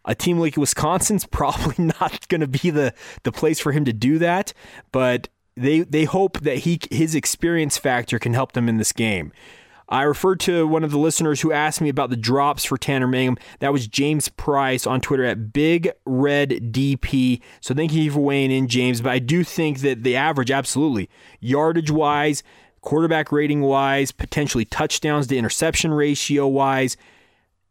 A 0.04 0.14
team 0.14 0.38
like 0.38 0.56
Wisconsin's 0.56 1.26
probably 1.30 1.84
not 1.84 2.26
going 2.28 2.40
to 2.40 2.48
be 2.48 2.70
the 2.70 2.94
the 3.22 3.32
place 3.32 3.60
for 3.60 3.72
him 3.72 3.84
to 3.84 3.92
do 3.92 4.18
that, 4.18 4.52
but 4.92 5.28
they 5.56 5.80
they 5.80 6.04
hope 6.04 6.40
that 6.40 6.58
he 6.58 6.80
his 6.90 7.14
experience 7.14 7.78
factor 7.78 8.18
can 8.18 8.34
help 8.34 8.52
them 8.52 8.68
in 8.68 8.78
this 8.78 8.92
game. 8.92 9.32
I 9.90 10.02
referred 10.04 10.38
to 10.40 10.68
one 10.68 10.84
of 10.84 10.92
the 10.92 10.98
listeners 10.98 11.40
who 11.40 11.50
asked 11.50 11.80
me 11.80 11.88
about 11.88 12.10
the 12.10 12.16
drops 12.16 12.64
for 12.64 12.78
Tanner 12.78 13.08
Mangum. 13.08 13.36
That 13.58 13.72
was 13.72 13.88
James 13.88 14.28
Price 14.28 14.86
on 14.86 15.00
Twitter 15.00 15.24
at 15.24 15.52
Big 15.52 15.90
Red 16.06 16.72
DP. 16.72 17.40
So 17.60 17.74
thank 17.74 17.92
you 17.92 18.12
for 18.12 18.20
weighing 18.20 18.52
in, 18.52 18.68
James. 18.68 19.00
But 19.00 19.10
I 19.10 19.18
do 19.18 19.42
think 19.42 19.80
that 19.80 20.04
the 20.04 20.14
average, 20.14 20.52
absolutely, 20.52 21.10
yardage 21.40 21.90
wise, 21.90 22.44
quarterback 22.80 23.32
rating 23.32 23.60
wise, 23.60 24.12
potentially 24.12 24.64
touchdowns 24.64 25.26
to 25.28 25.36
interception 25.36 25.92
ratio 25.92 26.46
wise, 26.46 26.96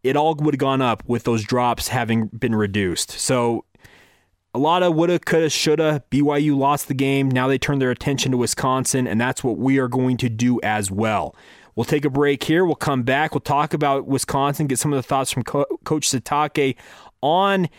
it 0.04 0.16
all 0.16 0.36
would 0.36 0.54
have 0.54 0.60
gone 0.60 0.82
up 0.82 1.04
with 1.08 1.24
those 1.24 1.44
drops 1.44 1.90
having 1.90 2.28
been 2.28 2.56
reduced. 2.56 3.12
So 3.12 3.66
a 4.54 4.60
lot 4.60 4.82
of 4.84 4.96
woulda, 4.96 5.20
coulda, 5.20 5.50
shoulda. 5.50 6.04
BYU 6.10 6.58
lost 6.58 6.88
the 6.88 6.94
game. 6.94 7.30
Now 7.30 7.48
they 7.48 7.58
turn 7.58 7.80
their 7.80 7.92
attention 7.92 8.32
to 8.32 8.38
Wisconsin, 8.38 9.08
and 9.08 9.20
that's 9.20 9.44
what 9.44 9.58
we 9.58 9.78
are 9.78 9.88
going 9.88 10.18
to 10.18 10.30
do 10.30 10.60
as 10.64 10.90
well. 10.90 11.36
We'll 11.76 11.86
take 11.86 12.04
a 12.04 12.10
break 12.10 12.44
here. 12.44 12.66
We'll 12.66 12.76
come 12.76 13.04
back. 13.04 13.34
We'll 13.34 13.42
talk 13.42 13.74
about 13.74 14.08
Wisconsin, 14.08 14.68
get 14.68 14.80
some 14.80 14.92
of 14.92 14.98
the 14.98 15.04
thoughts 15.04 15.32
from 15.32 15.44
Co- 15.44 15.66
Coach 15.84 16.10
Sitake 16.10 16.76
on 17.22 17.70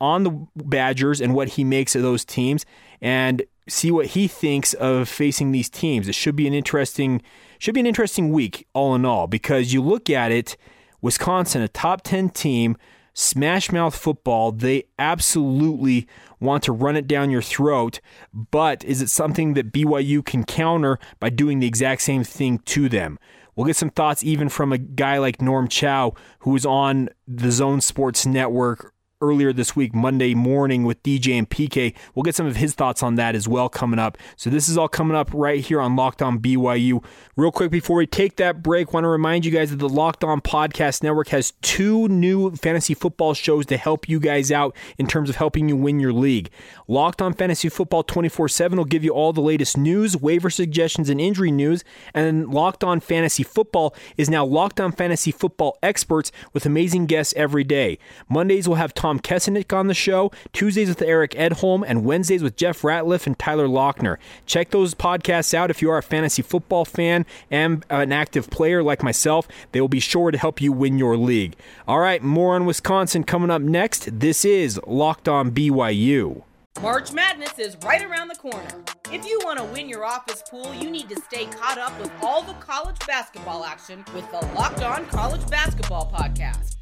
on 0.00 0.22
the 0.22 0.46
Badgers 0.56 1.20
and 1.20 1.34
what 1.34 1.48
he 1.48 1.64
makes 1.64 1.96
of 1.96 2.02
those 2.02 2.24
teams, 2.24 2.64
and 3.00 3.42
see 3.68 3.90
what 3.90 4.06
he 4.06 4.26
thinks 4.28 4.74
of 4.74 5.08
facing 5.08 5.52
these 5.52 5.70
teams. 5.70 6.08
It 6.08 6.14
should 6.14 6.36
be 6.36 6.46
an 6.46 6.54
interesting 6.54 7.22
should 7.58 7.74
be 7.74 7.80
an 7.80 7.86
interesting 7.86 8.32
week 8.32 8.66
all 8.72 8.94
in 8.94 9.04
all 9.04 9.26
because 9.26 9.72
you 9.72 9.82
look 9.82 10.10
at 10.10 10.32
it, 10.32 10.56
Wisconsin, 11.00 11.62
a 11.62 11.68
top 11.68 12.02
ten 12.02 12.28
team 12.28 12.76
smash 13.14 13.70
mouth 13.70 13.94
football. 13.94 14.52
They 14.52 14.84
absolutely 14.98 16.06
want 16.40 16.64
to 16.64 16.72
run 16.72 16.96
it 16.96 17.06
down 17.06 17.30
your 17.30 17.42
throat, 17.42 18.00
but 18.32 18.84
is 18.84 19.00
it 19.00 19.10
something 19.10 19.54
that 19.54 19.72
BYU 19.72 20.24
can 20.24 20.44
counter 20.44 20.98
by 21.20 21.30
doing 21.30 21.60
the 21.60 21.66
exact 21.66 22.02
same 22.02 22.24
thing 22.24 22.58
to 22.60 22.88
them? 22.88 23.18
We'll 23.54 23.66
get 23.66 23.76
some 23.76 23.90
thoughts 23.90 24.24
even 24.24 24.48
from 24.48 24.72
a 24.72 24.78
guy 24.78 25.18
like 25.18 25.42
Norm 25.42 25.68
Chow, 25.68 26.14
who 26.40 26.50
was 26.50 26.64
on 26.64 27.10
the 27.28 27.50
Zone 27.50 27.82
Sports 27.82 28.24
Network 28.24 28.91
earlier 29.22 29.52
this 29.52 29.74
week, 29.74 29.94
Monday 29.94 30.34
morning, 30.34 30.84
with 30.84 31.02
DJ 31.02 31.38
and 31.38 31.48
PK. 31.48 31.94
We'll 32.14 32.24
get 32.24 32.34
some 32.34 32.46
of 32.46 32.56
his 32.56 32.74
thoughts 32.74 33.02
on 33.02 33.14
that 33.14 33.34
as 33.34 33.48
well 33.48 33.70
coming 33.70 33.98
up. 33.98 34.18
So, 34.36 34.50
this 34.50 34.68
is 34.68 34.76
all 34.76 34.88
coming 34.88 35.16
up 35.16 35.30
right 35.32 35.64
here 35.64 35.80
on 35.80 35.96
Locked 35.96 36.20
On 36.20 36.38
BYU. 36.38 37.02
Real 37.36 37.52
quick, 37.52 37.70
before 37.70 37.96
we 37.96 38.06
take 38.06 38.36
that 38.36 38.62
break, 38.62 38.92
want 38.92 39.04
to 39.04 39.08
remind 39.08 39.46
you 39.46 39.50
guys 39.50 39.70
that 39.70 39.76
the 39.76 39.88
Locked 39.88 40.24
On 40.24 40.40
Podcast 40.40 41.02
Network 41.02 41.28
has 41.28 41.52
two 41.62 42.08
new 42.08 42.50
fantasy 42.56 42.92
football 42.92 43.32
shows 43.32 43.64
to 43.66 43.76
help 43.76 44.08
you 44.08 44.20
guys 44.20 44.52
out 44.52 44.76
in 44.98 45.06
terms 45.06 45.30
of 45.30 45.36
helping 45.36 45.68
you 45.68 45.76
win 45.76 46.00
your 46.00 46.12
league. 46.12 46.50
Locked 46.88 47.22
On 47.22 47.32
Fantasy 47.32 47.68
Football 47.68 48.02
24 48.02 48.48
7 48.48 48.76
will 48.76 48.84
give 48.84 49.04
you 49.04 49.10
all 49.10 49.32
the 49.32 49.40
latest 49.40 49.78
news, 49.78 50.16
waiver 50.16 50.50
suggestions, 50.50 51.08
and 51.08 51.20
injury 51.20 51.50
news. 51.50 51.84
And 52.12 52.52
Locked 52.52 52.84
On 52.84 53.00
Fantasy 53.00 53.42
Football 53.42 53.94
is 54.16 54.28
now 54.28 54.44
Locked 54.44 54.80
On 54.80 54.92
Fantasy 54.92 55.30
Football 55.30 55.78
experts 55.82 56.32
with 56.52 56.66
amazing 56.66 57.06
guests 57.06 57.32
every 57.36 57.64
day. 57.64 57.98
Mondays, 58.28 58.68
we'll 58.68 58.76
have 58.76 58.94
Tom 58.94 59.11
Tom 59.18 59.62
on 59.72 59.86
the 59.86 59.94
show, 59.94 60.30
Tuesdays 60.52 60.88
with 60.88 61.02
Eric 61.02 61.32
Edholm, 61.32 61.84
and 61.86 62.04
Wednesdays 62.04 62.42
with 62.42 62.56
Jeff 62.56 62.82
Ratliff 62.82 63.26
and 63.26 63.38
Tyler 63.38 63.66
Lochner. 63.66 64.16
Check 64.46 64.70
those 64.70 64.94
podcasts 64.94 65.54
out 65.54 65.70
if 65.70 65.82
you 65.82 65.90
are 65.90 65.98
a 65.98 66.02
fantasy 66.02 66.42
football 66.42 66.84
fan 66.84 67.26
and 67.50 67.84
an 67.90 68.12
active 68.12 68.50
player 68.50 68.82
like 68.82 69.02
myself. 69.02 69.48
They 69.72 69.80
will 69.80 69.88
be 69.88 70.00
sure 70.00 70.30
to 70.30 70.38
help 70.38 70.60
you 70.60 70.72
win 70.72 70.98
your 70.98 71.16
league. 71.16 71.56
All 71.88 72.00
right, 72.00 72.22
more 72.22 72.54
on 72.54 72.64
Wisconsin 72.64 73.24
coming 73.24 73.50
up 73.50 73.62
next. 73.62 74.20
This 74.20 74.44
is 74.44 74.80
Locked 74.86 75.28
On 75.28 75.50
BYU. 75.50 76.42
March 76.80 77.12
Madness 77.12 77.58
is 77.58 77.76
right 77.84 78.02
around 78.02 78.28
the 78.28 78.34
corner. 78.34 78.68
If 79.12 79.26
you 79.26 79.38
want 79.44 79.58
to 79.58 79.64
win 79.64 79.88
your 79.88 80.04
office 80.04 80.42
pool, 80.50 80.74
you 80.74 80.90
need 80.90 81.08
to 81.10 81.16
stay 81.20 81.44
caught 81.46 81.78
up 81.78 81.98
with 82.00 82.10
all 82.22 82.42
the 82.42 82.54
college 82.54 82.98
basketball 83.06 83.64
action 83.64 84.04
with 84.14 84.28
the 84.30 84.38
Locked 84.54 84.82
On 84.82 85.04
College 85.06 85.48
Basketball 85.50 86.10
Podcast. 86.10 86.81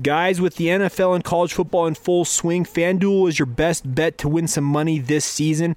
Guys, 0.00 0.40
with 0.40 0.54
the 0.56 0.66
NFL 0.66 1.16
and 1.16 1.24
college 1.24 1.52
football 1.52 1.86
in 1.88 1.94
full 1.94 2.24
swing, 2.24 2.64
FanDuel 2.64 3.28
is 3.28 3.38
your 3.38 3.46
best 3.46 3.94
bet 3.96 4.16
to 4.18 4.28
win 4.28 4.46
some 4.46 4.62
money 4.62 5.00
this 5.00 5.24
season. 5.24 5.74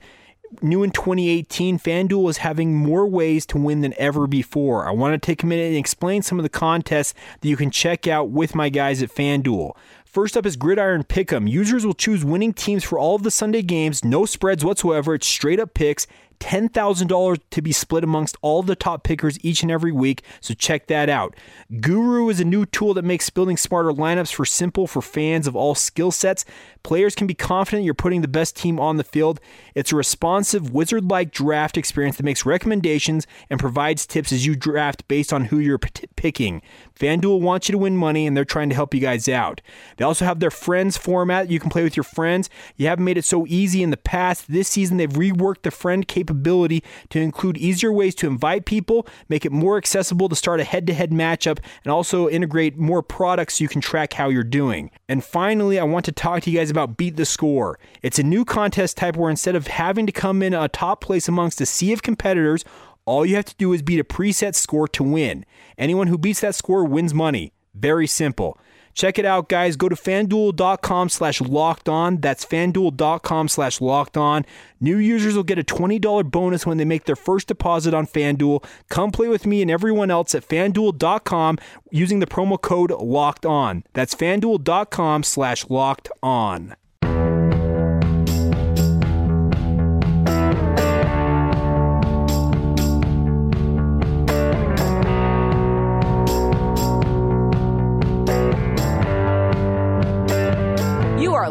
New 0.61 0.83
in 0.83 0.91
2018, 0.91 1.79
FanDuel 1.79 2.29
is 2.29 2.37
having 2.37 2.75
more 2.75 3.07
ways 3.07 3.47
to 3.47 3.57
win 3.57 3.81
than 3.81 3.95
ever 3.97 4.27
before. 4.27 4.87
I 4.87 4.91
want 4.91 5.13
to 5.13 5.25
take 5.25 5.41
a 5.41 5.47
minute 5.47 5.69
and 5.69 5.77
explain 5.77 6.21
some 6.21 6.37
of 6.37 6.43
the 6.43 6.49
contests 6.49 7.15
that 7.39 7.49
you 7.49 7.57
can 7.57 7.71
check 7.71 8.05
out 8.05 8.29
with 8.29 8.53
my 8.53 8.69
guys 8.69 9.01
at 9.01 9.09
FanDuel. 9.09 9.75
First 10.11 10.35
up 10.35 10.45
is 10.45 10.57
Gridiron 10.57 11.05
Pick'em. 11.05 11.49
Users 11.49 11.85
will 11.85 11.93
choose 11.93 12.25
winning 12.25 12.51
teams 12.51 12.83
for 12.83 12.99
all 12.99 13.15
of 13.15 13.23
the 13.23 13.31
Sunday 13.31 13.61
games, 13.61 14.03
no 14.03 14.25
spreads 14.25 14.65
whatsoever. 14.65 15.15
It's 15.15 15.25
straight 15.25 15.57
up 15.57 15.73
picks. 15.73 16.05
$10,000 16.41 17.39
to 17.51 17.61
be 17.61 17.71
split 17.71 18.03
amongst 18.03 18.35
all 18.41 18.63
the 18.63 18.75
top 18.75 19.03
pickers 19.03 19.37
each 19.45 19.61
and 19.61 19.71
every 19.71 19.91
week, 19.91 20.23
so 20.41 20.55
check 20.55 20.87
that 20.87 21.07
out. 21.07 21.35
Guru 21.79 22.29
is 22.29 22.39
a 22.39 22.45
new 22.45 22.65
tool 22.65 22.95
that 22.95 23.05
makes 23.05 23.29
building 23.29 23.57
smarter 23.57 23.91
lineups 23.91 24.33
for 24.33 24.43
simple 24.43 24.87
for 24.87 25.03
fans 25.03 25.45
of 25.45 25.55
all 25.55 25.75
skill 25.75 26.11
sets. 26.11 26.43
Players 26.81 27.13
can 27.13 27.27
be 27.27 27.35
confident 27.35 27.85
you're 27.85 27.93
putting 27.93 28.21
the 28.21 28.27
best 28.27 28.55
team 28.57 28.79
on 28.79 28.97
the 28.97 29.03
field. 29.03 29.39
It's 29.75 29.91
a 29.91 29.95
responsive, 29.95 30.73
wizard 30.73 31.11
like 31.11 31.31
draft 31.31 31.77
experience 31.77 32.17
that 32.17 32.23
makes 32.23 32.43
recommendations 32.43 33.27
and 33.51 33.59
provides 33.59 34.07
tips 34.07 34.31
as 34.31 34.45
you 34.45 34.55
draft 34.55 35.07
based 35.07 35.31
on 35.31 35.45
who 35.45 35.59
you're 35.59 35.77
p- 35.77 36.07
picking. 36.15 36.63
FanDuel 36.99 37.39
wants 37.39 37.69
you 37.69 37.73
to 37.73 37.77
win 37.77 37.95
money 37.95 38.25
and 38.25 38.35
they're 38.35 38.45
trying 38.45 38.69
to 38.69 38.75
help 38.75 38.95
you 38.95 38.99
guys 38.99 39.29
out. 39.29 39.61
They 40.01 40.05
also 40.05 40.25
have 40.25 40.39
their 40.39 40.49
friends 40.49 40.97
format 40.97 41.51
you 41.51 41.59
can 41.59 41.69
play 41.69 41.83
with 41.83 41.95
your 41.95 42.03
friends. 42.03 42.49
You 42.75 42.87
haven't 42.87 43.05
made 43.05 43.19
it 43.19 43.23
so 43.23 43.45
easy 43.45 43.83
in 43.83 43.91
the 43.91 43.97
past. 43.97 44.51
This 44.51 44.67
season, 44.67 44.97
they've 44.97 45.07
reworked 45.07 45.61
the 45.61 45.69
friend 45.69 46.07
capability 46.07 46.83
to 47.09 47.19
include 47.19 47.55
easier 47.55 47.93
ways 47.93 48.15
to 48.15 48.25
invite 48.25 48.65
people, 48.65 49.05
make 49.29 49.45
it 49.45 49.51
more 49.51 49.77
accessible 49.77 50.27
to 50.29 50.35
start 50.35 50.59
a 50.59 50.63
head 50.63 50.87
to 50.87 50.95
head 50.95 51.11
matchup, 51.11 51.59
and 51.83 51.91
also 51.91 52.27
integrate 52.27 52.79
more 52.79 53.03
products 53.03 53.59
so 53.59 53.63
you 53.63 53.67
can 53.67 53.79
track 53.79 54.13
how 54.13 54.27
you're 54.27 54.43
doing. 54.43 54.89
And 55.07 55.23
finally, 55.23 55.77
I 55.77 55.83
want 55.83 56.05
to 56.05 56.11
talk 56.11 56.41
to 56.41 56.49
you 56.49 56.57
guys 56.57 56.71
about 56.71 56.97
Beat 56.97 57.15
the 57.15 57.23
Score. 57.23 57.77
It's 58.01 58.17
a 58.17 58.23
new 58.23 58.43
contest 58.43 58.97
type 58.97 59.15
where 59.15 59.29
instead 59.29 59.55
of 59.55 59.67
having 59.67 60.07
to 60.07 60.11
come 60.11 60.41
in 60.41 60.55
a 60.55 60.67
top 60.67 61.01
place 61.01 61.27
amongst 61.27 61.61
a 61.61 61.67
sea 61.67 61.93
of 61.93 62.01
competitors, 62.01 62.65
all 63.05 63.23
you 63.23 63.35
have 63.35 63.45
to 63.45 63.55
do 63.59 63.71
is 63.71 63.83
beat 63.83 63.99
a 63.99 64.03
preset 64.03 64.55
score 64.55 64.87
to 64.87 65.03
win. 65.03 65.45
Anyone 65.77 66.07
who 66.07 66.17
beats 66.17 66.39
that 66.39 66.55
score 66.55 66.85
wins 66.85 67.13
money. 67.13 67.53
Very 67.75 68.07
simple. 68.07 68.57
Check 68.93 69.19
it 69.19 69.25
out, 69.25 69.49
guys. 69.49 69.75
Go 69.75 69.89
to 69.89 69.95
fanduel.com 69.95 71.09
slash 71.09 71.41
locked 71.41 71.89
on. 71.89 72.17
That's 72.17 72.45
fanduel.com 72.45 73.47
slash 73.47 73.81
locked 73.81 74.17
on. 74.17 74.45
New 74.79 74.97
users 74.97 75.35
will 75.35 75.43
get 75.43 75.59
a 75.59 75.63
$20 75.63 76.29
bonus 76.29 76.65
when 76.65 76.77
they 76.77 76.85
make 76.85 77.05
their 77.05 77.15
first 77.15 77.47
deposit 77.47 77.93
on 77.93 78.07
Fanduel. 78.07 78.63
Come 78.89 79.11
play 79.11 79.27
with 79.27 79.45
me 79.45 79.61
and 79.61 79.69
everyone 79.69 80.11
else 80.11 80.33
at 80.35 80.47
fanduel.com 80.47 81.59
using 81.91 82.19
the 82.19 82.27
promo 82.27 82.59
code 82.59 82.91
locked 82.91 83.45
on. 83.45 83.83
That's 83.93 84.15
fanduel.com 84.15 85.23
slash 85.23 85.69
locked 85.69 86.09
on. 86.23 86.75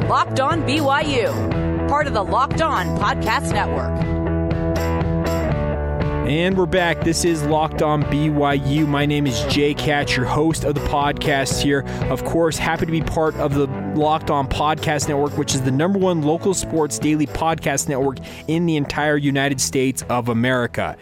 Locked 0.09 0.40
On 0.40 0.62
BYU, 0.62 1.88
part 1.88 2.07
of 2.07 2.14
the 2.14 2.23
Locked 2.23 2.61
On 2.61 2.87
Podcast 2.99 3.52
Network. 3.52 3.90
And 6.28 6.57
we're 6.57 6.66
back. 6.66 7.00
This 7.02 7.25
is 7.25 7.45
Locked 7.45 7.83
On 7.83 8.02
BYU. 8.04 8.87
My 8.87 9.07
name 9.07 9.26
is 9.26 9.42
Jake 9.45 9.80
Hatch, 9.80 10.16
your 10.16 10.26
host 10.26 10.64
of 10.64 10.75
the 10.75 10.80
podcast 10.83 11.61
here. 11.61 11.83
Of 12.11 12.25
course, 12.25 12.57
happy 12.57 12.87
to 12.87 12.92
be 12.92 13.02
part 13.02 13.35
of 13.37 13.54
the 13.54 13.66
Locked 13.97 14.30
On 14.30 14.49
Podcast 14.49 15.09
Network, 15.09 15.37
which 15.37 15.54
is 15.54 15.62
the 15.62 15.73
number 15.73 15.99
one 15.99 16.23
local 16.23 16.54
sports 16.54 16.99
daily 16.99 17.26
podcast 17.26 17.88
network 17.88 18.19
in 18.49 18.66
the 18.66 18.76
entire 18.76 19.16
United 19.16 19.61
States 19.61 20.02
of 20.09 20.28
America. 20.28 20.97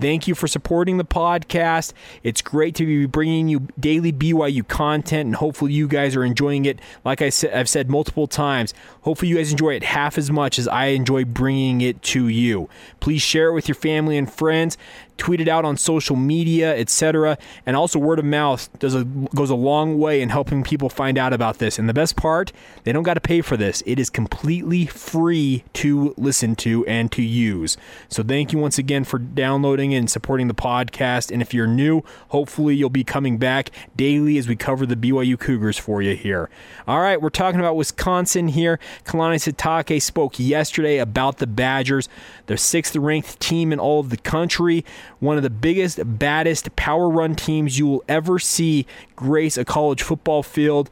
Thank 0.00 0.26
you 0.26 0.34
for 0.34 0.48
supporting 0.48 0.96
the 0.96 1.04
podcast. 1.04 1.92
It's 2.22 2.42
great 2.42 2.74
to 2.76 2.86
be 2.86 3.06
bringing 3.06 3.48
you 3.48 3.68
daily 3.78 4.12
BYU 4.12 4.66
content, 4.66 5.26
and 5.26 5.34
hopefully 5.36 5.72
you 5.72 5.86
guys 5.86 6.16
are 6.16 6.24
enjoying 6.24 6.64
it. 6.64 6.80
Like 7.04 7.22
I 7.22 7.28
said, 7.28 7.54
I've 7.54 7.68
said 7.68 7.88
multiple 7.88 8.26
times. 8.26 8.74
Hopefully 9.02 9.28
you 9.28 9.36
guys 9.36 9.52
enjoy 9.52 9.74
it 9.74 9.82
half 9.84 10.18
as 10.18 10.30
much 10.30 10.58
as 10.58 10.66
I 10.68 10.86
enjoy 10.86 11.24
bringing 11.24 11.80
it 11.80 12.02
to 12.02 12.28
you. 12.28 12.68
Please 13.00 13.22
share 13.22 13.48
it 13.48 13.54
with 13.54 13.68
your 13.68 13.76
family 13.76 14.16
and 14.16 14.30
friends. 14.32 14.76
Tweet 15.16 15.40
it 15.40 15.48
out 15.48 15.64
on 15.64 15.76
social 15.76 16.16
media, 16.16 16.76
etc. 16.76 17.38
And 17.66 17.76
also 17.76 17.98
word 17.98 18.18
of 18.18 18.24
mouth 18.24 18.68
does 18.78 18.94
a, 18.94 19.04
goes 19.04 19.50
a 19.50 19.54
long 19.54 19.98
way 19.98 20.20
in 20.20 20.28
helping 20.28 20.62
people 20.62 20.88
find 20.88 21.16
out 21.18 21.32
about 21.32 21.58
this. 21.58 21.78
And 21.78 21.88
the 21.88 21.94
best 21.94 22.16
part, 22.16 22.52
they 22.84 22.92
don't 22.92 23.02
got 23.02 23.14
to 23.14 23.20
pay 23.20 23.40
for 23.40 23.56
this. 23.56 23.82
It 23.86 23.98
is 23.98 24.10
completely 24.10 24.86
free 24.86 25.64
to 25.74 26.14
listen 26.16 26.56
to 26.56 26.84
and 26.86 27.10
to 27.12 27.22
use. 27.22 27.76
So 28.08 28.22
thank 28.22 28.52
you 28.52 28.58
once 28.58 28.78
again 28.78 29.04
for 29.04 29.18
downloading 29.18 29.94
and 29.94 30.10
supporting 30.10 30.48
the 30.48 30.54
podcast. 30.54 31.30
And 31.30 31.40
if 31.40 31.54
you're 31.54 31.66
new, 31.66 32.02
hopefully 32.28 32.74
you'll 32.74 32.90
be 32.90 33.04
coming 33.04 33.38
back 33.38 33.70
daily 33.96 34.38
as 34.38 34.48
we 34.48 34.56
cover 34.56 34.86
the 34.86 34.96
BYU 34.96 35.38
Cougars 35.38 35.78
for 35.78 36.02
you 36.02 36.16
here. 36.16 36.50
All 36.86 37.00
right, 37.00 37.20
we're 37.20 37.30
talking 37.30 37.60
about 37.60 37.76
Wisconsin 37.76 38.48
here. 38.48 38.78
Kalani 39.04 39.36
Sitake 39.36 40.02
spoke 40.02 40.38
yesterday 40.38 40.98
about 40.98 41.38
the 41.38 41.46
Badgers, 41.46 42.08
their 42.46 42.56
sixth 42.56 42.96
ranked 42.96 43.40
team 43.40 43.72
in 43.72 43.78
all 43.78 44.00
of 44.00 44.10
the 44.10 44.16
country 44.16 44.84
one 45.20 45.36
of 45.36 45.42
the 45.42 45.50
biggest, 45.50 46.00
baddest 46.18 46.74
power 46.76 47.08
run 47.08 47.34
teams 47.34 47.78
you 47.78 47.86
will 47.86 48.04
ever 48.08 48.38
see 48.38 48.86
grace 49.16 49.56
a 49.56 49.64
college 49.64 50.02
football 50.02 50.42
field. 50.42 50.90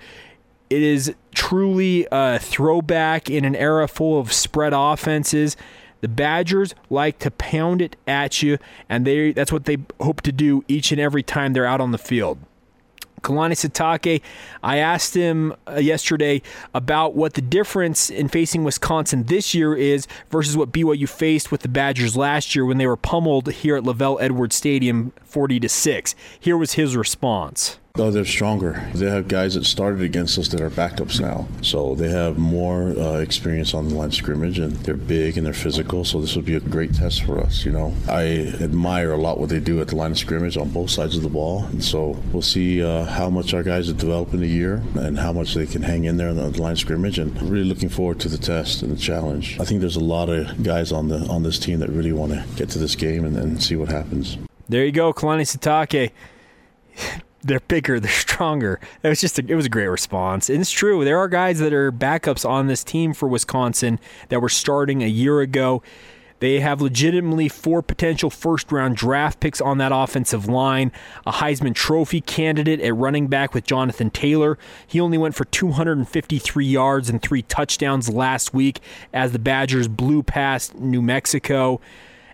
It 0.70 0.82
is 0.82 1.14
truly 1.34 2.06
a 2.10 2.38
throwback 2.38 3.28
in 3.28 3.44
an 3.44 3.54
era 3.54 3.88
full 3.88 4.18
of 4.18 4.32
spread 4.32 4.72
offenses. 4.74 5.56
The 6.00 6.08
Badgers 6.08 6.74
like 6.90 7.18
to 7.20 7.30
pound 7.30 7.80
it 7.80 7.96
at 8.06 8.42
you, 8.42 8.58
and 8.88 9.06
they 9.06 9.32
that's 9.32 9.52
what 9.52 9.66
they 9.66 9.78
hope 10.00 10.20
to 10.22 10.32
do 10.32 10.64
each 10.66 10.90
and 10.90 11.00
every 11.00 11.22
time 11.22 11.52
they're 11.52 11.66
out 11.66 11.80
on 11.80 11.92
the 11.92 11.98
field. 11.98 12.38
Kalani 13.22 13.52
Sitake, 13.52 14.20
I 14.62 14.78
asked 14.78 15.14
him 15.14 15.54
uh, 15.66 15.76
yesterday 15.76 16.42
about 16.74 17.14
what 17.14 17.34
the 17.34 17.42
difference 17.42 18.10
in 18.10 18.28
facing 18.28 18.64
Wisconsin 18.64 19.24
this 19.24 19.54
year 19.54 19.74
is 19.74 20.06
versus 20.30 20.56
what 20.56 20.72
BYU 20.72 21.08
faced 21.08 21.50
with 21.50 21.62
the 21.62 21.68
Badgers 21.68 22.16
last 22.16 22.54
year 22.54 22.64
when 22.64 22.78
they 22.78 22.86
were 22.86 22.96
pummeled 22.96 23.50
here 23.52 23.76
at 23.76 23.84
LaVell 23.84 24.18
Edwards 24.20 24.56
Stadium 24.56 25.12
40 25.24 25.60
to 25.60 25.68
6. 25.68 26.14
Here 26.38 26.56
was 26.56 26.72
his 26.72 26.96
response. 26.96 27.78
Oh, 27.98 28.10
they're 28.10 28.24
stronger. 28.24 28.82
They 28.94 29.10
have 29.10 29.28
guys 29.28 29.52
that 29.52 29.66
started 29.66 30.00
against 30.00 30.38
us 30.38 30.48
that 30.48 30.62
are 30.62 30.70
backups 30.70 31.20
now. 31.20 31.46
So 31.60 31.94
they 31.94 32.08
have 32.08 32.38
more 32.38 32.98
uh, 32.98 33.18
experience 33.18 33.74
on 33.74 33.90
the 33.90 33.94
line 33.94 34.08
of 34.08 34.14
scrimmage, 34.14 34.58
and 34.58 34.72
they're 34.76 34.96
big 34.96 35.36
and 35.36 35.44
they're 35.44 35.52
physical. 35.52 36.02
So 36.06 36.18
this 36.22 36.34
would 36.34 36.46
be 36.46 36.54
a 36.54 36.60
great 36.60 36.94
test 36.94 37.22
for 37.24 37.38
us. 37.38 37.66
You 37.66 37.72
know, 37.72 37.94
I 38.08 38.54
admire 38.62 39.12
a 39.12 39.18
lot 39.18 39.38
what 39.38 39.50
they 39.50 39.60
do 39.60 39.82
at 39.82 39.88
the 39.88 39.96
line 39.96 40.12
of 40.12 40.18
scrimmage 40.18 40.56
on 40.56 40.70
both 40.70 40.88
sides 40.88 41.18
of 41.18 41.22
the 41.22 41.28
ball. 41.28 41.64
And 41.64 41.84
so 41.84 42.18
we'll 42.32 42.40
see 42.40 42.82
uh, 42.82 43.04
how 43.04 43.28
much 43.28 43.52
our 43.52 43.62
guys 43.62 43.88
have 43.88 43.98
developed 43.98 44.32
in 44.32 44.42
a 44.42 44.46
year 44.46 44.82
and 44.94 45.18
how 45.18 45.34
much 45.34 45.52
they 45.52 45.66
can 45.66 45.82
hang 45.82 46.04
in 46.04 46.16
there 46.16 46.28
on 46.28 46.36
the 46.36 46.62
line 46.62 46.72
of 46.72 46.78
scrimmage. 46.78 47.18
And 47.18 47.40
really 47.42 47.68
looking 47.68 47.90
forward 47.90 48.20
to 48.20 48.30
the 48.30 48.38
test 48.38 48.82
and 48.82 48.90
the 48.90 48.96
challenge. 48.96 49.60
I 49.60 49.64
think 49.66 49.82
there's 49.82 49.96
a 49.96 50.00
lot 50.00 50.30
of 50.30 50.62
guys 50.62 50.92
on 50.92 51.08
the 51.08 51.18
on 51.28 51.42
this 51.42 51.58
team 51.58 51.80
that 51.80 51.90
really 51.90 52.12
want 52.12 52.32
to 52.32 52.42
get 52.56 52.70
to 52.70 52.78
this 52.78 52.96
game 52.96 53.26
and, 53.26 53.36
and 53.36 53.62
see 53.62 53.76
what 53.76 53.90
happens. 53.90 54.38
There 54.70 54.82
you 54.82 54.92
go, 54.92 55.12
Kalani 55.12 55.42
Sitake 55.42 56.10
they're 57.42 57.60
bigger, 57.60 58.00
they're 58.00 58.10
stronger. 58.10 58.80
It 59.02 59.08
was 59.08 59.20
just 59.20 59.38
a, 59.38 59.44
it 59.46 59.54
was 59.54 59.66
a 59.66 59.70
great 59.70 59.88
response. 59.88 60.48
And 60.48 60.60
it's 60.60 60.70
true. 60.70 61.04
There 61.04 61.18
are 61.18 61.28
guys 61.28 61.58
that 61.58 61.72
are 61.72 61.92
backups 61.92 62.48
on 62.48 62.66
this 62.66 62.84
team 62.84 63.12
for 63.12 63.28
Wisconsin 63.28 63.98
that 64.28 64.40
were 64.40 64.48
starting 64.48 65.02
a 65.02 65.08
year 65.08 65.40
ago. 65.40 65.82
They 66.42 66.58
have 66.58 66.82
legitimately 66.82 67.48
four 67.48 67.82
potential 67.82 68.28
first 68.28 68.72
round 68.72 68.96
draft 68.96 69.38
picks 69.38 69.60
on 69.60 69.78
that 69.78 69.92
offensive 69.94 70.48
line. 70.48 70.90
A 71.24 71.30
Heisman 71.30 71.72
Trophy 71.72 72.20
candidate 72.20 72.80
at 72.80 72.96
running 72.96 73.28
back 73.28 73.54
with 73.54 73.64
Jonathan 73.64 74.10
Taylor. 74.10 74.58
He 74.84 75.00
only 75.00 75.18
went 75.18 75.36
for 75.36 75.44
253 75.44 76.66
yards 76.66 77.08
and 77.08 77.22
three 77.22 77.42
touchdowns 77.42 78.08
last 78.08 78.52
week 78.52 78.80
as 79.12 79.30
the 79.30 79.38
Badgers 79.38 79.86
blew 79.86 80.24
past 80.24 80.74
New 80.74 81.00
Mexico. 81.00 81.80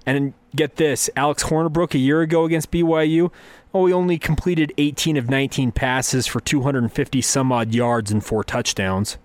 And 0.09 0.33
get 0.57 0.77
this 0.77 1.11
Alex 1.17 1.45
Hornibrook 1.45 1.95
a 1.95 1.99
year 1.99 2.23
ago 2.23 2.45
against 2.45 2.71
BYU 2.71 3.31
well, 3.73 3.83
we 3.83 3.93
only 3.93 4.19
completed 4.19 4.73
18 4.79 5.17
of 5.17 5.29
19 5.29 5.73
passes 5.73 6.27
for 6.27 6.41
250 6.41 7.21
some 7.21 7.53
odd 7.53 7.75
yards 7.75 8.11
and 8.11 8.25
four 8.25 8.43
touchdowns. 8.43 9.19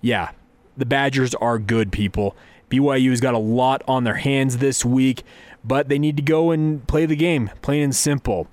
Yeah, 0.00 0.30
the 0.76 0.86
Badgers 0.86 1.34
are 1.36 1.58
good 1.58 1.92
people. 1.92 2.34
BYU's 2.70 3.20
got 3.20 3.34
a 3.34 3.38
lot 3.38 3.82
on 3.86 4.04
their 4.04 4.14
hands 4.14 4.58
this 4.58 4.84
week, 4.84 5.22
but 5.62 5.88
they 5.88 5.98
need 5.98 6.16
to 6.16 6.22
go 6.22 6.50
and 6.50 6.86
play 6.88 7.04
the 7.04 7.16
game, 7.16 7.50
plain 7.60 7.82
and 7.82 7.94
simple. 7.94 8.48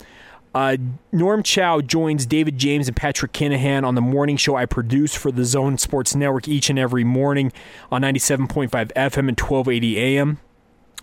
Uh, 0.54 0.76
Norm 1.14 1.42
Chow 1.42 1.80
joins 1.80 2.26
David 2.26 2.58
James 2.58 2.90
and 2.90 2.98
Patrick 2.98 3.32
Kinahan 3.32 3.86
on 3.86 3.96
the 3.96 4.02
morning 4.02 4.36
show 4.36 4.58
I 4.58 4.66
produce 4.66 5.16
for 5.16 5.32
the 5.32 5.46
Zone 5.46 5.78
Sports 5.78 6.14
Network 6.14 6.50
each 6.50 6.70
and 6.70 6.78
every 6.78 7.06
morning 7.06 7.54
on 7.90 8.02
97.5 8.02 8.70
FM 8.70 9.30
and 9.30 9.40
1280 9.40 9.98
AM 9.98 10.40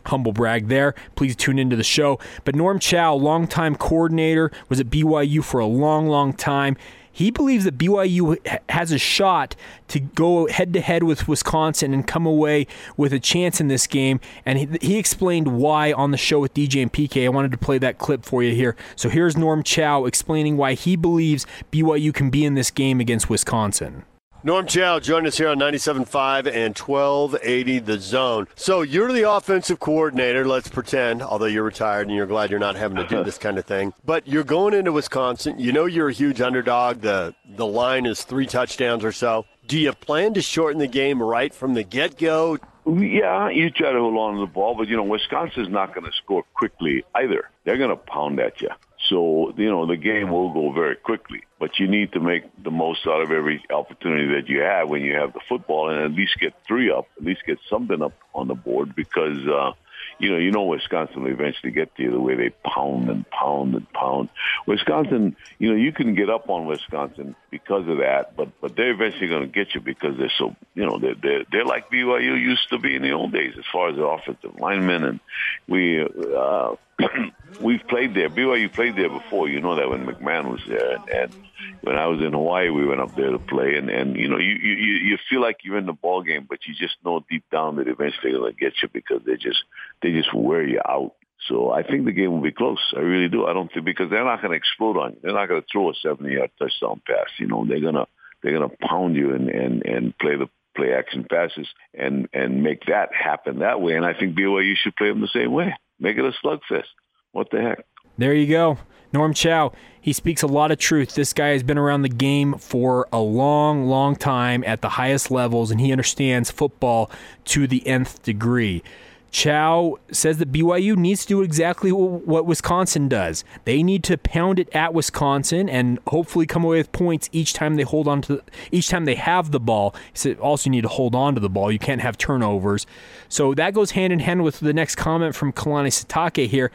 humble 0.07 0.33
brag 0.33 0.69
there. 0.69 0.95
Please 1.17 1.37
tune 1.37 1.59
into 1.59 1.77
the 1.77 1.85
show. 1.85 2.19
But 2.45 2.55
Norm 2.55 2.79
Chow, 2.79 3.15
longtime 3.15 3.77
coordinator, 3.77 4.51
was 4.69 4.81
at 4.81 4.87
BYU 4.87 5.45
for 5.45 5.61
a 5.61 5.67
long, 5.67 6.09
long 6.09 6.33
time. 6.33 6.77
He 7.19 7.33
believes 7.33 7.65
that 7.65 7.77
BYU 7.77 8.37
has 8.69 8.93
a 8.93 8.99
shot 8.99 9.57
to 9.89 9.99
go 9.99 10.47
head 10.47 10.73
to 10.75 10.81
head 10.81 11.03
with 11.03 11.27
Wisconsin 11.27 11.93
and 11.93 12.07
come 12.07 12.27
away 12.27 12.69
with 12.97 13.13
a 13.13 13.19
chance 13.19 13.61
in 13.61 13.67
this 13.67 13.89
game. 13.89 14.21
And 14.47 14.57
he, 14.57 14.69
he, 14.81 14.99
explained 14.99 15.49
why 15.59 15.93
on 15.93 16.13
the 16.13 16.17
show 16.17 16.39
with 16.39 16.55
DJ 16.55 16.81
and 16.81 16.93
PK. 16.93 17.25
I 17.25 17.29
wanted 17.31 17.51
to 17.51 17.59
play 17.59 17.77
that 17.79 17.99
clip 17.99 18.25
for 18.25 18.45
you 18.45 18.55
here. 18.55 18.77
So 18.95 19.09
here's 19.09 19.37
Norm 19.37 19.65
Chow 19.65 20.05
explaining 20.05 20.57
why 20.57 20.75
he 20.75 20.95
believes 20.95 21.45
BYU 21.73 22.15
can 22.15 22.31
be 22.31 22.45
in 22.45 22.55
this 22.55 22.71
game 22.71 23.01
against 23.01 23.29
Wisconsin. 23.29 24.05
Norm 24.49 24.67
Chow 24.67 24.99
joined 24.99 25.27
us 25.27 25.37
here 25.37 25.49
on 25.49 25.59
97.5 25.59 26.47
and 26.47 26.75
1280 26.75 27.81
The 27.81 27.99
Zone. 27.99 28.47
So 28.55 28.81
you're 28.81 29.13
the 29.13 29.31
offensive 29.31 29.79
coordinator, 29.79 30.47
let's 30.47 30.71
pretend, 30.71 31.21
although 31.21 31.45
you're 31.45 31.65
retired 31.65 32.07
and 32.07 32.17
you're 32.17 32.25
glad 32.25 32.49
you're 32.49 32.59
not 32.59 32.75
having 32.75 32.97
to 32.97 33.07
do 33.07 33.23
this 33.23 33.37
kind 33.37 33.59
of 33.59 33.67
thing. 33.67 33.93
But 34.07 34.27
you're 34.27 34.45
going 34.45 34.73
into 34.73 34.91
Wisconsin. 34.91 35.59
You 35.59 35.73
know 35.73 35.85
you're 35.85 36.09
a 36.09 36.15
huge 36.15 36.41
underdog. 36.41 37.03
The, 37.03 37.35
the 37.47 37.67
line 37.67 38.07
is 38.07 38.25
three 38.25 38.47
touchdowns 38.47 39.05
or 39.05 39.13
so. 39.13 39.45
Do 39.67 39.79
you 39.79 39.93
plan 39.93 40.33
to 40.33 40.41
shorten 40.41 40.79
the 40.79 40.87
game 40.87 41.23
right 41.23 41.53
from 41.53 41.75
the 41.75 41.83
get-go? 41.83 42.57
Yeah, 42.87 43.51
you 43.51 43.69
try 43.69 43.93
to 43.93 43.99
hold 43.99 44.17
on 44.17 44.37
to 44.37 44.41
the 44.41 44.47
ball, 44.47 44.75
but, 44.75 44.89
you 44.89 44.97
know, 44.97 45.03
Wisconsin's 45.03 45.69
not 45.69 45.95
going 45.95 46.11
to 46.11 46.17
score 46.17 46.43
quickly 46.55 47.05
either. 47.15 47.51
They're 47.65 47.77
going 47.77 47.91
to 47.91 47.97
pound 47.97 48.41
at 48.41 48.63
you. 48.63 48.71
So, 49.09 49.55
you 49.57 49.71
know, 49.71 49.87
the 49.87 49.97
game 49.97 50.31
will 50.31 50.53
go 50.53 50.73
very 50.73 50.97
quickly, 50.97 51.43
but 51.59 51.79
you 51.79 51.89
need 51.89 52.13
to 52.13 52.21
make 52.21 52.45
the 52.63 52.71
most 52.71 53.07
out 53.07 53.23
of 53.23 53.31
every 53.31 53.65
opportunity 53.71 54.35
that 54.35 54.49
you 54.49 54.61
have 54.61 54.89
when 54.89 55.03
you 55.03 55.15
have 55.15 55.33
the 55.33 55.41
football 55.49 55.89
and 55.89 56.01
at 56.01 56.13
least 56.13 56.39
get 56.39 56.55
three 56.67 56.91
up, 56.91 57.07
at 57.17 57.25
least 57.25 57.43
get 57.47 57.59
something 57.71 58.03
up 58.03 58.13
on 58.35 58.49
the 58.49 58.55
board 58.55 58.95
because, 58.95 59.39
uh, 59.47 59.73
you 60.19 60.31
know, 60.31 60.37
you 60.37 60.51
know 60.51 60.65
Wisconsin 60.65 61.23
will 61.23 61.31
eventually 61.31 61.73
get 61.73 61.95
to 61.97 62.03
you 62.03 62.11
the 62.11 62.21
way 62.21 62.35
they 62.35 62.51
pound 62.51 63.09
and 63.09 63.29
pound 63.31 63.75
and 63.75 63.91
pound. 63.93 64.29
Wisconsin, 64.67 65.37
you 65.59 65.71
know, 65.71 65.77
you 65.77 65.93
can 65.93 66.15
get 66.15 66.29
up 66.29 66.51
on 66.51 66.67
Wisconsin 66.67 67.35
because 67.51 67.87
of 67.89 67.99
that, 67.99 68.37
but 68.37 68.49
but 68.61 68.77
they're 68.77 68.91
eventually 68.91 69.29
going 69.29 69.43
to 69.43 69.49
get 69.49 69.75
you 69.75 69.81
because 69.81 70.19
they're 70.19 70.33
so, 70.37 70.55
you 70.75 70.85
know, 70.85 70.99
they're 70.99 71.15
they're, 71.15 71.45
they're 71.51 71.65
like 71.65 71.91
BYU 71.91 72.41
used 72.41 72.69
to 72.71 72.79
be 72.79 72.95
in 72.97 73.03
the 73.03 73.13
old 73.13 73.33
days 73.33 73.55
as 73.57 73.65
far 73.73 73.91
as 73.91 73.97
the 73.97 74.05
offensive 74.05 74.59
linemen, 74.59 75.05
and 75.05 75.21
we. 75.67 76.03
uh 76.03 76.75
we've 77.61 77.87
played 77.89 78.15
there. 78.15 78.29
BYU 78.29 78.73
played 78.73 78.97
there 78.97 79.09
before. 79.09 79.49
You 79.49 79.61
know 79.61 79.77
that 79.77 79.89
when 79.89 80.07
McMahon 80.07 80.51
was 80.51 80.61
there, 80.67 80.97
and, 80.97 81.09
and 81.09 81.35
when 81.83 81.97
I 81.97 82.07
was 82.07 82.21
in 82.21 82.33
Hawaii, 82.33 82.71
we 82.71 82.87
went 82.87 83.01
up 83.01 83.15
there 83.15 83.31
to 83.31 83.39
play. 83.39 83.77
And 83.77 83.89
and 83.91 84.17
you 84.17 84.29
know, 84.29 84.39
you 84.39 84.55
you 84.55 84.75
you 84.75 85.19
feel 85.31 85.41
like 85.41 85.59
you're 85.63 85.79
in 85.79 85.87
the 85.87 85.93
ball 85.93 86.23
game, 86.23 86.47
but 86.49 86.61
you 86.67 86.75
just 86.75 86.97
know 87.05 87.25
deep 87.31 87.45
down 87.51 87.77
that 87.77 87.89
eventually 87.89 88.33
they're 88.33 88.41
gonna 88.41 88.53
get 88.53 88.75
you 88.83 88.89
because 88.93 89.23
they 89.25 89.37
just 89.37 89.63
they 90.03 90.13
just 90.13 90.35
wear 90.35 90.67
you 90.67 90.81
out. 90.87 91.15
So 91.47 91.71
I 91.71 91.83
think 91.83 92.05
the 92.05 92.13
game 92.13 92.33
will 92.33 92.43
be 92.43 92.53
close. 92.53 92.81
I 92.97 93.01
really 93.01 93.29
do. 93.29 93.47
I 93.47 93.53
don't 93.53 93.73
think 93.73 93.87
because 93.87 94.11
they're 94.11 94.25
not 94.25 94.43
going 94.43 94.51
to 94.51 94.57
explode 94.57 94.97
on 94.97 95.13
you. 95.13 95.19
They're 95.23 95.35
not 95.35 95.49
going 95.49 95.63
to 95.63 95.67
throw 95.71 95.89
a 95.89 95.95
70-yard 95.95 96.51
touchdown 96.59 97.01
pass. 97.07 97.29
You 97.39 97.47
know, 97.47 97.65
they're 97.65 97.81
gonna 97.81 98.07
they're 98.43 98.53
gonna 98.53 98.75
pound 98.81 99.15
you 99.15 99.35
and 99.35 99.49
and 99.49 99.87
and 99.87 100.19
play 100.19 100.37
the 100.37 100.49
play 100.77 100.95
action 100.95 101.25
passes 101.29 101.69
and 101.95 102.29
and 102.33 102.63
make 102.63 102.87
that 102.87 103.11
happen 103.15 103.61
that 103.61 103.81
way. 103.81 103.95
And 103.95 104.05
I 104.05 104.15
think 104.15 104.37
BYU 104.37 104.75
should 104.77 104.97
play 104.97 105.09
them 105.09 105.21
the 105.21 105.29
same 105.29 105.53
way. 105.53 105.75
Make 106.01 106.17
it 106.17 106.25
a 106.25 106.33
slugfest. 106.45 106.85
What 107.33 107.51
the 107.51 107.61
heck? 107.61 107.85
There 108.17 108.35
you 108.35 108.47
go. 108.47 108.79
Norm 109.13 109.33
Chow, 109.33 109.73
he 110.01 110.13
speaks 110.13 110.43
a 110.43 110.47
lot 110.47 110.71
of 110.71 110.79
truth. 110.79 111.15
This 111.15 111.33
guy 111.33 111.49
has 111.49 111.63
been 111.63 111.79
around 111.79 112.03
the 112.03 112.09
game 112.09 112.55
for 112.59 113.09
a 113.13 113.21
long, 113.21 113.87
long 113.87 114.17
time 114.17 114.63
at 114.67 114.83
the 114.83 114.91
highest 114.91 115.31
levels, 115.31 115.71
and 115.71 115.81
he 115.81 115.93
understands 115.93 116.51
football 116.51 117.11
to 117.47 117.67
the 117.67 117.87
nth 117.87 118.23
degree. 118.23 118.83
Chow 119.31 119.99
says 120.11 120.39
that 120.39 120.53
BYU 120.53 120.97
needs 120.97 121.23
to 121.23 121.29
do 121.29 121.43
exactly 121.43 121.93
what 121.93 122.47
Wisconsin 122.47 123.09
does. 123.09 123.45
They 123.65 123.83
need 123.83 124.03
to 124.05 124.17
pound 124.17 124.59
it 124.59 124.69
at 124.75 124.95
Wisconsin 124.95 125.69
and 125.69 125.99
hopefully 126.07 126.47
come 126.47 126.65
away 126.65 126.79
with 126.79 126.93
points 126.93 127.29
each 127.33 127.53
time 127.53 127.77
they 127.77 127.83
hold 127.83 128.09
on 128.09 128.23
to 128.23 128.43
each 128.73 128.89
time 128.89 129.05
they 129.05 129.17
have 129.17 129.51
the 129.51 129.61
ball. 129.61 129.95
Also 130.41 130.69
you 130.69 130.71
need 130.71 130.83
to 130.83 130.89
hold 130.89 131.15
on 131.15 131.35
to 131.35 131.41
the 131.41 131.51
ball. 131.51 131.71
You 131.71 131.79
can't 131.79 132.01
have 132.01 132.17
turnovers. 132.17 132.87
So 133.29 133.55
that 133.55 133.75
goes 133.75 133.93
hand 133.93 134.13
in 134.13 134.21
hand 134.21 134.45
with 134.45 134.61
the 134.61 134.73
next 134.73 134.95
comment 134.95 135.35
from 135.35 135.53
Kalani 135.53 135.89
Sitake 135.89 136.49
here. 136.49 136.71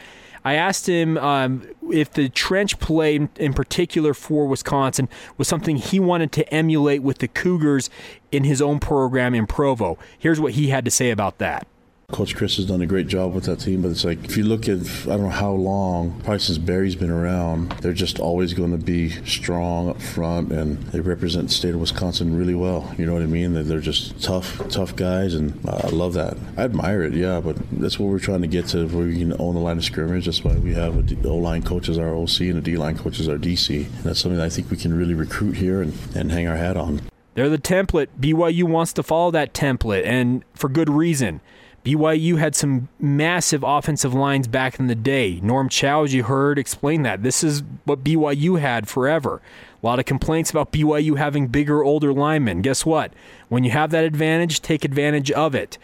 I 0.46 0.56
asked 0.56 0.88
him 0.88 1.18
um, 1.18 1.68
if 1.90 2.12
the 2.12 2.28
trench 2.30 2.78
play 2.80 3.28
in 3.38 3.54
particular 3.54 4.14
for 4.14 4.46
Wisconsin 4.46 5.08
was 5.38 5.48
something 5.48 5.78
he 5.78 6.00
wanted 6.00 6.32
to 6.34 6.54
emulate 6.54 7.02
with 7.02 7.20
the 7.20 7.30
Cougars 7.30 7.90
in 8.32 8.44
his 8.44 8.62
own 8.62 8.80
program 8.80 9.34
in 9.34 9.48
Provo. 9.48 9.98
Here's 10.20 10.42
what 10.42 10.54
he 10.54 10.68
had 10.68 10.84
to 10.86 10.92
say 10.92 11.12
about 11.12 11.38
that. 11.38 11.66
Coach 12.14 12.36
Chryst 12.36 12.58
has 12.58 12.68
done 12.68 12.80
a 12.82 12.86
great 12.86 13.08
job 13.08 13.34
with 13.34 13.46
that 13.46 13.60
team, 13.60 13.82
but 13.82 13.90
it's 13.90 14.06
like 14.06 14.24
if 14.24 14.38
you 14.38 14.44
look 14.44 14.70
at 14.70 14.78
I 14.78 15.18
don't 15.18 15.24
know 15.24 15.30
how 15.30 15.52
long, 15.52 16.12
probably 16.20 16.40
since 16.40 16.60
Barry's 16.60 16.96
been 16.96 17.10
around, 17.10 17.72
they're 17.82 17.92
just 17.92 18.20
always 18.20 18.54
going 18.54 18.70
to 18.72 18.78
be 18.78 19.10
strong 19.26 19.90
up 19.90 20.00
front, 20.00 20.52
and 20.52 20.78
they 20.92 21.00
represent 21.00 21.48
the 21.48 21.54
state 21.54 21.74
of 21.74 21.82
Wisconsin 21.82 22.38
really 22.38 22.54
well. 22.54 22.94
You 23.00 23.08
know 23.08 23.14
what 23.14 23.24
I 23.24 23.26
mean? 23.26 23.54
They're 23.68 23.80
just 23.80 24.22
tough, 24.22 24.62
tough 24.70 24.96
guys, 24.96 25.34
and 25.34 25.60
I 25.68 25.90
love 25.90 26.14
that. 26.14 26.38
I 26.56 26.62
admire 26.62 27.02
it, 27.02 27.14
yeah, 27.14 27.42
but 27.42 27.58
that's 27.72 27.98
what 27.98 28.10
we're 28.10 28.20
trying 28.20 28.42
to 28.44 28.48
get 28.48 28.68
to, 28.68 28.88
where 28.90 29.08
we 29.08 29.18
can 29.18 29.34
own 29.40 29.56
the 29.56 29.62
line 29.62 29.80
of 29.80 29.84
scrimmage. 29.84 30.26
That's 30.26 30.44
why 30.44 30.54
we 30.54 30.76
have 30.76 30.96
a 30.96 31.28
O 31.28 31.38
line 31.38 31.64
coach 31.64 31.90
as 31.90 31.98
our 31.98 32.16
OC 32.16 32.42
and 32.42 32.60
a 32.60 32.62
D 32.62 32.78
line 32.78 32.96
coach 32.96 33.20
as 33.20 33.28
our 33.28 33.38
DC. 33.40 33.86
And 33.88 34.04
that's 34.04 34.20
something 34.20 34.38
that 34.38 34.46
I 34.46 34.50
think 34.50 34.70
we 34.70 34.78
can 34.78 34.96
really 34.96 35.16
recruit 35.16 35.58
here 35.58 35.82
and, 35.82 35.98
and 36.14 36.32
hang 36.32 36.48
our 36.48 36.58
hat 36.58 36.78
on. 36.78 37.02
They're 37.34 37.50
the 37.50 37.58
template. 37.58 38.10
BYU 38.20 38.66
wants 38.66 38.94
to 38.94 39.02
follow 39.02 39.32
that 39.32 39.56
template, 39.56 40.06
and 40.06 40.46
for 40.54 40.70
good 40.70 40.92
reason. 40.92 41.42
BYU 41.84 42.38
had 42.38 42.56
some 42.56 42.88
massive 42.98 43.64
offensive 43.64 44.14
lines 44.14 44.48
back 44.48 44.80
in 44.80 44.88
the 44.88 44.96
day. 44.96 45.40
Norm 45.44 45.68
Chow, 45.68 46.04
as 46.04 46.14
you 46.14 46.24
heard, 46.24 46.58
explained 46.58 47.06
that. 47.06 47.24
This 47.24 47.44
is 47.44 47.62
what 47.84 48.04
BYU 48.04 48.60
had 48.60 48.88
forever. 48.88 49.42
A 49.82 49.86
lot 49.86 50.00
of 50.00 50.06
complaints 50.06 50.50
about 50.50 50.72
BYU 50.72 51.18
having 51.18 51.48
bigger, 51.48 51.84
older 51.84 52.14
linemen. 52.14 52.62
Guess 52.62 52.86
what? 52.86 53.12
When 53.50 53.66
you 53.66 53.72
have 53.72 53.92
that 53.92 54.06
advantage, 54.06 54.62
take 54.62 54.86
advantage 54.86 55.30
of 55.32 55.54
it. 55.54 55.78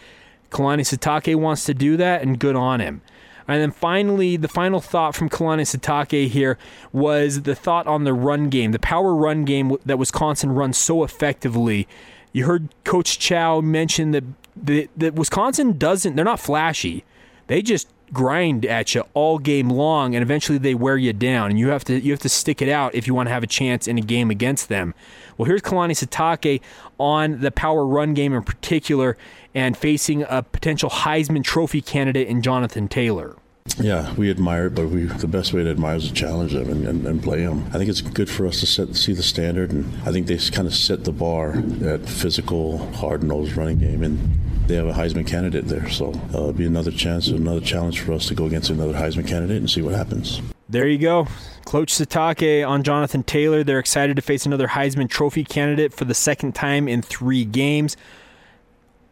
Kalani 0.51 0.81
Sitake 0.81 1.35
wants 1.35 1.65
to 1.65 1.73
do 1.73 1.97
that, 1.97 2.21
and 2.21 2.39
good 2.39 2.55
on 2.55 2.79
him. 2.79 3.01
And 3.45 3.61
then 3.61 3.71
finally, 3.71 4.37
the 4.37 4.47
final 4.47 4.79
thought 4.79 5.15
from 5.15 5.27
Kalani 5.27 5.63
Sitake 5.63 6.29
here 6.29 6.57
was 6.93 7.41
the 7.41 7.55
thought 7.55 7.87
on 7.87 8.03
the 8.03 8.13
run 8.13 8.49
game, 8.49 8.71
the 8.71 8.79
power 8.79 9.15
run 9.15 9.43
game 9.43 9.75
that 9.85 9.97
Wisconsin 9.97 10.51
runs 10.51 10.77
so 10.77 11.03
effectively. 11.03 11.87
You 12.31 12.45
heard 12.45 12.69
Coach 12.83 13.17
Chow 13.17 13.59
mention 13.59 14.11
that, 14.11 14.23
that 14.65 15.15
Wisconsin 15.15 15.77
doesn't, 15.77 16.15
they're 16.15 16.25
not 16.25 16.39
flashy. 16.39 17.03
They 17.47 17.61
just 17.61 17.87
grind 18.13 18.65
at 18.65 18.95
you 18.95 19.03
all 19.13 19.37
game 19.37 19.69
long 19.69 20.15
and 20.15 20.23
eventually 20.23 20.57
they 20.57 20.73
wear 20.73 20.97
you 20.97 21.13
down 21.13 21.49
and 21.49 21.59
you 21.59 21.69
have 21.69 21.83
to 21.83 21.99
you 21.99 22.11
have 22.11 22.19
to 22.19 22.29
stick 22.29 22.61
it 22.61 22.69
out 22.69 22.95
if 22.95 23.05
you 23.05 23.13
want 23.13 23.27
to 23.27 23.33
have 23.33 23.43
a 23.43 23.47
chance 23.47 23.87
in 23.87 23.97
a 23.97 24.01
game 24.01 24.31
against 24.31 24.69
them. 24.69 24.93
Well, 25.37 25.45
here's 25.45 25.61
Kalani 25.61 25.91
Sitake 25.91 26.61
on 26.97 27.41
the 27.41 27.51
power 27.51 27.85
run 27.85 28.13
game 28.13 28.33
in 28.33 28.43
particular 28.43 29.17
and 29.53 29.77
facing 29.77 30.23
a 30.23 30.43
potential 30.43 30.89
Heisman 30.89 31.43
Trophy 31.43 31.81
candidate 31.81 32.27
in 32.27 32.41
Jonathan 32.41 32.87
Taylor. 32.87 33.35
Yeah, 33.79 34.13
we 34.15 34.29
admire 34.29 34.67
it, 34.67 34.75
but 34.75 34.87
we 34.87 35.03
the 35.03 35.27
best 35.27 35.53
way 35.53 35.63
to 35.63 35.69
admire 35.69 35.95
is 35.95 36.07
to 36.09 36.13
challenge 36.13 36.53
them 36.53 36.69
and, 36.69 36.87
and, 36.87 37.07
and, 37.07 37.23
play 37.23 37.45
them. 37.45 37.65
I 37.67 37.77
think 37.77 37.89
it's 37.89 38.01
good 38.01 38.29
for 38.29 38.45
us 38.45 38.59
to 38.59 38.65
set 38.65 38.95
see 38.95 39.13
the 39.13 39.23
standard, 39.23 39.71
and 39.71 39.85
I 40.05 40.11
think 40.11 40.27
they 40.27 40.37
kind 40.37 40.67
of 40.67 40.73
set 40.73 41.05
the 41.05 41.13
bar 41.13 41.63
at 41.85 42.07
physical, 42.07 42.79
hard 42.95 43.23
nosed 43.23 43.55
running 43.55 43.79
game, 43.79 44.03
and 44.03 44.19
they 44.67 44.75
have 44.75 44.87
a 44.87 44.93
Heisman 44.93 45.25
candidate 45.25 45.67
there. 45.67 45.89
So 45.89 46.11
uh, 46.11 46.27
it'll 46.27 46.53
be 46.53 46.65
another 46.65 46.91
chance, 46.91 47.27
another 47.27 47.61
challenge 47.61 48.01
for 48.01 48.13
us 48.13 48.27
to 48.27 48.35
go 48.35 48.45
against 48.45 48.69
another 48.69 48.93
Heisman 48.93 49.27
candidate 49.27 49.57
and 49.57 49.69
see 49.69 49.81
what 49.81 49.95
happens. 49.95 50.41
There 50.67 50.87
you 50.87 50.97
go. 50.97 51.27
Coach 51.65 51.93
Sitake 51.93 52.67
on 52.67 52.83
Jonathan 52.83 53.23
Taylor. 53.23 53.63
They're 53.63 53.79
excited 53.79 54.15
to 54.17 54.21
face 54.21 54.45
another 54.45 54.67
Heisman 54.67 55.09
Trophy 55.09 55.43
candidate 55.43 55.93
for 55.93 56.05
the 56.05 56.13
second 56.13 56.53
time 56.53 56.87
in 56.87 57.01
three 57.01 57.45
games 57.45 57.95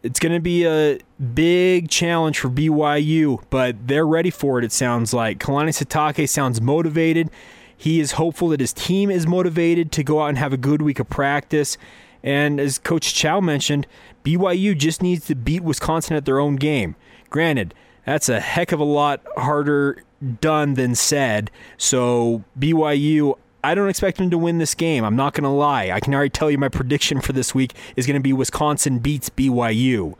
it's 0.02 0.20
going 0.20 0.32
to 0.32 0.40
be 0.40 0.64
a 0.64 0.98
big 1.34 1.88
challenge 1.88 2.38
for 2.38 2.48
BYU, 2.48 3.42
but 3.50 3.88
they're 3.88 4.06
ready 4.06 4.30
for 4.30 4.58
it, 4.58 4.64
it 4.64 4.72
sounds 4.72 5.12
like. 5.12 5.38
Kalani 5.38 5.70
Sitake 5.70 6.28
sounds 6.28 6.60
motivated. 6.60 7.30
He 7.76 8.00
is 8.00 8.12
hopeful 8.12 8.48
that 8.48 8.60
his 8.60 8.72
team 8.72 9.10
is 9.10 9.26
motivated 9.26 9.92
to 9.92 10.02
go 10.02 10.22
out 10.22 10.28
and 10.28 10.38
have 10.38 10.52
a 10.52 10.56
good 10.56 10.82
week 10.82 10.98
of 10.98 11.08
practice. 11.08 11.78
And 12.22 12.58
as 12.58 12.78
Coach 12.78 13.14
Chow 13.14 13.40
mentioned, 13.40 13.86
BYU 14.24 14.76
just 14.76 15.02
needs 15.02 15.26
to 15.26 15.34
beat 15.34 15.62
Wisconsin 15.62 16.16
at 16.16 16.24
their 16.24 16.40
own 16.40 16.56
game. 16.56 16.96
Granted, 17.30 17.74
that's 18.04 18.28
a 18.28 18.40
heck 18.40 18.72
of 18.72 18.80
a 18.80 18.84
lot 18.84 19.20
harder 19.36 20.02
done 20.40 20.74
than 20.74 20.94
said. 20.94 21.50
So 21.76 22.44
BYU, 22.58 23.36
I 23.62 23.74
don't 23.74 23.88
expect 23.88 24.18
them 24.18 24.30
to 24.30 24.38
win 24.38 24.58
this 24.58 24.74
game. 24.74 25.04
I'm 25.04 25.16
not 25.16 25.34
going 25.34 25.44
to 25.44 25.50
lie. 25.50 25.90
I 25.90 26.00
can 26.00 26.14
already 26.14 26.30
tell 26.30 26.50
you 26.50 26.58
my 26.58 26.68
prediction 26.68 27.20
for 27.20 27.32
this 27.32 27.54
week 27.54 27.74
is 27.96 28.06
going 28.06 28.14
to 28.14 28.22
be 28.22 28.32
Wisconsin 28.32 29.00
beats 29.00 29.30
BYU. 29.30 30.14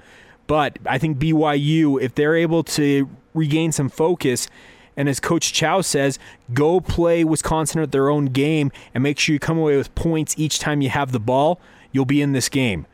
But 0.46 0.78
I 0.86 0.98
think 0.98 1.18
BYU, 1.18 2.00
if 2.02 2.14
they're 2.14 2.34
able 2.34 2.64
to 2.64 3.08
regain 3.34 3.70
some 3.70 3.88
focus, 3.88 4.48
and 4.96 5.08
as 5.08 5.20
Coach 5.20 5.52
Chow 5.52 5.80
says, 5.82 6.18
go 6.52 6.80
play 6.80 7.22
Wisconsin 7.22 7.80
at 7.80 7.92
their 7.92 8.08
own 8.08 8.26
game 8.26 8.72
and 8.92 9.02
make 9.02 9.18
sure 9.18 9.32
you 9.32 9.38
come 9.38 9.58
away 9.58 9.76
with 9.76 9.94
points 9.94 10.34
each 10.36 10.58
time 10.58 10.80
you 10.80 10.88
have 10.88 11.12
the 11.12 11.20
ball, 11.20 11.60
you'll 11.92 12.04
be 12.04 12.20
in 12.20 12.32
this 12.32 12.48
game. 12.48 12.86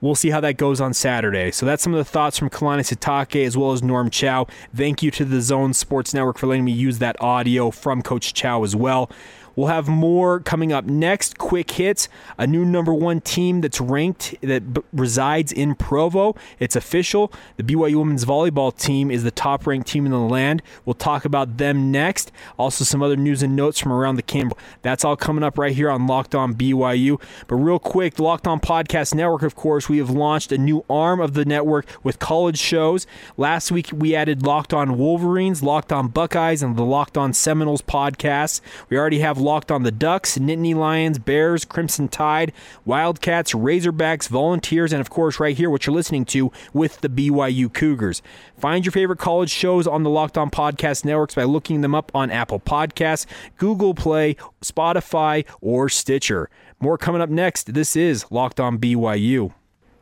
We'll 0.00 0.16
see 0.16 0.30
how 0.30 0.40
that 0.40 0.58
goes 0.58 0.80
on 0.80 0.92
Saturday. 0.92 1.50
So 1.50 1.64
that's 1.64 1.82
some 1.82 1.94
of 1.94 1.98
the 1.98 2.04
thoughts 2.04 2.36
from 2.36 2.50
Kalani 2.50 2.80
Sitake 2.80 3.46
as 3.46 3.56
well 3.56 3.72
as 3.72 3.82
Norm 3.82 4.10
Chow. 4.10 4.46
Thank 4.74 5.02
you 5.02 5.10
to 5.12 5.24
the 5.24 5.40
Zone 5.40 5.72
Sports 5.72 6.12
Network 6.12 6.36
for 6.36 6.46
letting 6.46 6.64
me 6.64 6.72
use 6.72 6.98
that 6.98 7.18
audio 7.22 7.70
from 7.70 8.02
Coach 8.02 8.34
Chow 8.34 8.64
as 8.64 8.74
well. 8.74 9.10
We'll 9.56 9.68
have 9.68 9.88
more 9.88 10.40
coming 10.40 10.72
up 10.72 10.84
next. 10.84 11.38
Quick 11.38 11.70
hits. 11.72 12.08
A 12.38 12.46
new 12.46 12.64
number 12.64 12.92
one 12.92 13.20
team 13.20 13.60
that's 13.60 13.80
ranked 13.80 14.34
that 14.40 14.74
b- 14.74 14.82
resides 14.92 15.52
in 15.52 15.74
Provo. 15.74 16.34
It's 16.58 16.76
official. 16.76 17.32
The 17.56 17.62
BYU 17.62 17.96
women's 17.96 18.24
volleyball 18.24 18.76
team 18.76 19.10
is 19.10 19.22
the 19.22 19.30
top 19.30 19.66
ranked 19.66 19.88
team 19.88 20.06
in 20.06 20.12
the 20.12 20.18
land. 20.18 20.62
We'll 20.84 20.94
talk 20.94 21.24
about 21.24 21.58
them 21.58 21.90
next. 21.90 22.32
Also, 22.58 22.84
some 22.84 23.02
other 23.02 23.16
news 23.16 23.42
and 23.42 23.54
notes 23.56 23.78
from 23.78 23.92
around 23.92 24.16
the 24.16 24.22
camp. 24.22 24.54
That's 24.82 25.04
all 25.04 25.16
coming 25.16 25.44
up 25.44 25.58
right 25.58 25.74
here 25.74 25.90
on 25.90 26.06
Locked 26.06 26.34
On 26.34 26.54
BYU. 26.54 27.20
But 27.46 27.56
real 27.56 27.78
quick, 27.78 28.14
the 28.14 28.22
Locked 28.22 28.46
On 28.46 28.60
Podcast 28.60 29.14
Network, 29.14 29.42
of 29.42 29.54
course, 29.54 29.88
we 29.88 29.98
have 29.98 30.10
launched 30.10 30.52
a 30.52 30.58
new 30.58 30.84
arm 30.88 31.20
of 31.20 31.34
the 31.34 31.44
network 31.44 31.86
with 32.02 32.18
college 32.18 32.58
shows. 32.58 33.06
Last 33.36 33.70
week, 33.70 33.90
we 33.92 34.14
added 34.14 34.44
Locked 34.44 34.74
On 34.74 34.98
Wolverines, 34.98 35.62
Locked 35.62 35.92
On 35.92 36.08
Buckeyes, 36.08 36.62
and 36.62 36.76
the 36.76 36.84
Locked 36.84 37.16
On 37.16 37.32
Seminoles 37.32 37.82
podcasts. 37.82 38.60
We 38.88 38.98
already 38.98 39.20
have 39.20 39.38
Locked 39.44 39.70
on 39.70 39.82
the 39.82 39.92
Ducks, 39.92 40.38
Nittany 40.38 40.74
Lions, 40.74 41.18
Bears, 41.18 41.64
Crimson 41.64 42.08
Tide, 42.08 42.52
Wildcats, 42.84 43.52
Razorbacks, 43.52 44.28
Volunteers, 44.28 44.92
and 44.92 45.00
of 45.00 45.10
course, 45.10 45.38
right 45.38 45.56
here, 45.56 45.68
what 45.68 45.86
you're 45.86 45.94
listening 45.94 46.24
to 46.26 46.50
with 46.72 47.00
the 47.02 47.08
BYU 47.08 47.72
Cougars. 47.72 48.22
Find 48.58 48.84
your 48.84 48.92
favorite 48.92 49.18
college 49.18 49.50
shows 49.50 49.86
on 49.86 50.02
the 50.02 50.10
Locked 50.10 50.38
On 50.38 50.50
Podcast 50.50 51.04
networks 51.04 51.34
by 51.34 51.44
looking 51.44 51.82
them 51.82 51.94
up 51.94 52.10
on 52.14 52.30
Apple 52.30 52.58
Podcasts, 52.58 53.26
Google 53.58 53.94
Play, 53.94 54.36
Spotify, 54.62 55.46
or 55.60 55.88
Stitcher. 55.88 56.48
More 56.80 56.98
coming 56.98 57.20
up 57.20 57.30
next. 57.30 57.74
This 57.74 57.94
is 57.94 58.24
Locked 58.30 58.58
On 58.58 58.78
BYU. 58.78 59.52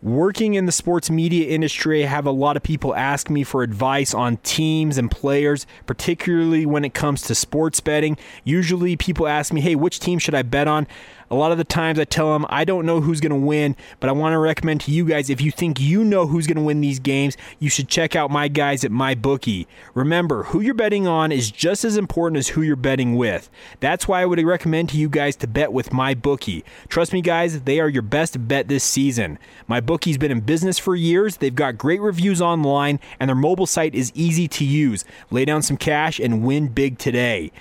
Working 0.02 0.54
in 0.54 0.66
the 0.66 0.72
sports 0.72 1.10
media 1.10 1.48
industry, 1.48 2.02
I 2.02 2.08
have 2.08 2.26
a 2.26 2.32
lot 2.32 2.56
of 2.56 2.64
people 2.64 2.92
ask 2.92 3.30
me 3.30 3.44
for 3.44 3.62
advice 3.62 4.12
on 4.12 4.38
teams 4.38 4.98
and 4.98 5.08
players, 5.08 5.64
particularly 5.86 6.66
when 6.66 6.84
it 6.84 6.92
comes 6.92 7.22
to 7.22 7.36
sports 7.36 7.78
betting. 7.78 8.18
Usually, 8.42 8.96
people 8.96 9.28
ask 9.28 9.52
me, 9.52 9.60
hey, 9.60 9.76
which 9.76 10.00
team 10.00 10.18
should 10.18 10.34
I 10.34 10.42
bet 10.42 10.66
on? 10.66 10.88
A 11.32 11.34
lot 11.34 11.50
of 11.50 11.56
the 11.56 11.64
times 11.64 11.98
I 11.98 12.04
tell 12.04 12.30
them 12.34 12.44
I 12.50 12.66
don't 12.66 12.84
know 12.84 13.00
who's 13.00 13.22
going 13.22 13.30
to 13.30 13.46
win, 13.46 13.74
but 14.00 14.10
I 14.10 14.12
want 14.12 14.34
to 14.34 14.38
recommend 14.38 14.82
to 14.82 14.90
you 14.90 15.06
guys 15.06 15.30
if 15.30 15.40
you 15.40 15.50
think 15.50 15.80
you 15.80 16.04
know 16.04 16.26
who's 16.26 16.46
going 16.46 16.58
to 16.58 16.62
win 16.62 16.82
these 16.82 16.98
games, 16.98 17.38
you 17.58 17.70
should 17.70 17.88
check 17.88 18.14
out 18.14 18.30
my 18.30 18.48
guys 18.48 18.84
at 18.84 18.90
MyBookie. 18.90 19.66
Remember, 19.94 20.42
who 20.42 20.60
you're 20.60 20.74
betting 20.74 21.06
on 21.06 21.32
is 21.32 21.50
just 21.50 21.86
as 21.86 21.96
important 21.96 22.36
as 22.36 22.48
who 22.48 22.60
you're 22.60 22.76
betting 22.76 23.16
with. 23.16 23.48
That's 23.80 24.06
why 24.06 24.20
I 24.20 24.26
would 24.26 24.44
recommend 24.44 24.90
to 24.90 24.98
you 24.98 25.08
guys 25.08 25.34
to 25.36 25.46
bet 25.46 25.72
with 25.72 25.88
MyBookie. 25.88 26.64
Trust 26.88 27.14
me, 27.14 27.22
guys, 27.22 27.62
they 27.62 27.80
are 27.80 27.88
your 27.88 28.02
best 28.02 28.46
bet 28.46 28.68
this 28.68 28.84
season. 28.84 29.38
MyBookie's 29.70 30.18
been 30.18 30.32
in 30.32 30.40
business 30.40 30.78
for 30.78 30.94
years, 30.94 31.38
they've 31.38 31.54
got 31.54 31.78
great 31.78 32.02
reviews 32.02 32.42
online, 32.42 33.00
and 33.18 33.30
their 33.30 33.34
mobile 33.34 33.66
site 33.66 33.94
is 33.94 34.12
easy 34.14 34.48
to 34.48 34.66
use. 34.66 35.06
Lay 35.30 35.46
down 35.46 35.62
some 35.62 35.78
cash 35.78 36.20
and 36.20 36.44
win 36.44 36.68
big 36.68 36.98
today. 36.98 37.52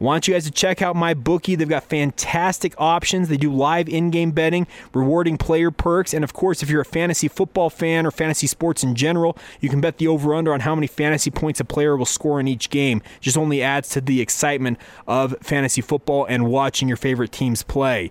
Want 0.00 0.26
you 0.26 0.32
guys 0.32 0.44
to 0.44 0.50
check 0.50 0.80
out 0.80 0.96
my 0.96 1.12
bookie. 1.12 1.56
They've 1.56 1.68
got 1.68 1.84
fantastic 1.84 2.74
options. 2.78 3.28
They 3.28 3.36
do 3.36 3.52
live 3.52 3.86
in-game 3.86 4.30
betting, 4.30 4.66
rewarding 4.94 5.36
player 5.36 5.70
perks, 5.70 6.14
and 6.14 6.24
of 6.24 6.32
course, 6.32 6.62
if 6.62 6.70
you're 6.70 6.80
a 6.80 6.86
fantasy 6.86 7.28
football 7.28 7.68
fan 7.68 8.06
or 8.06 8.10
fantasy 8.10 8.46
sports 8.46 8.82
in 8.82 8.94
general, 8.94 9.36
you 9.60 9.68
can 9.68 9.82
bet 9.82 9.98
the 9.98 10.08
over/under 10.08 10.54
on 10.54 10.60
how 10.60 10.74
many 10.74 10.86
fantasy 10.86 11.30
points 11.30 11.60
a 11.60 11.66
player 11.66 11.98
will 11.98 12.06
score 12.06 12.40
in 12.40 12.48
each 12.48 12.70
game. 12.70 13.02
Just 13.20 13.36
only 13.36 13.62
adds 13.62 13.90
to 13.90 14.00
the 14.00 14.22
excitement 14.22 14.78
of 15.06 15.36
fantasy 15.42 15.82
football 15.82 16.24
and 16.24 16.46
watching 16.46 16.88
your 16.88 16.96
favorite 16.96 17.30
teams 17.30 17.62
play. 17.62 18.10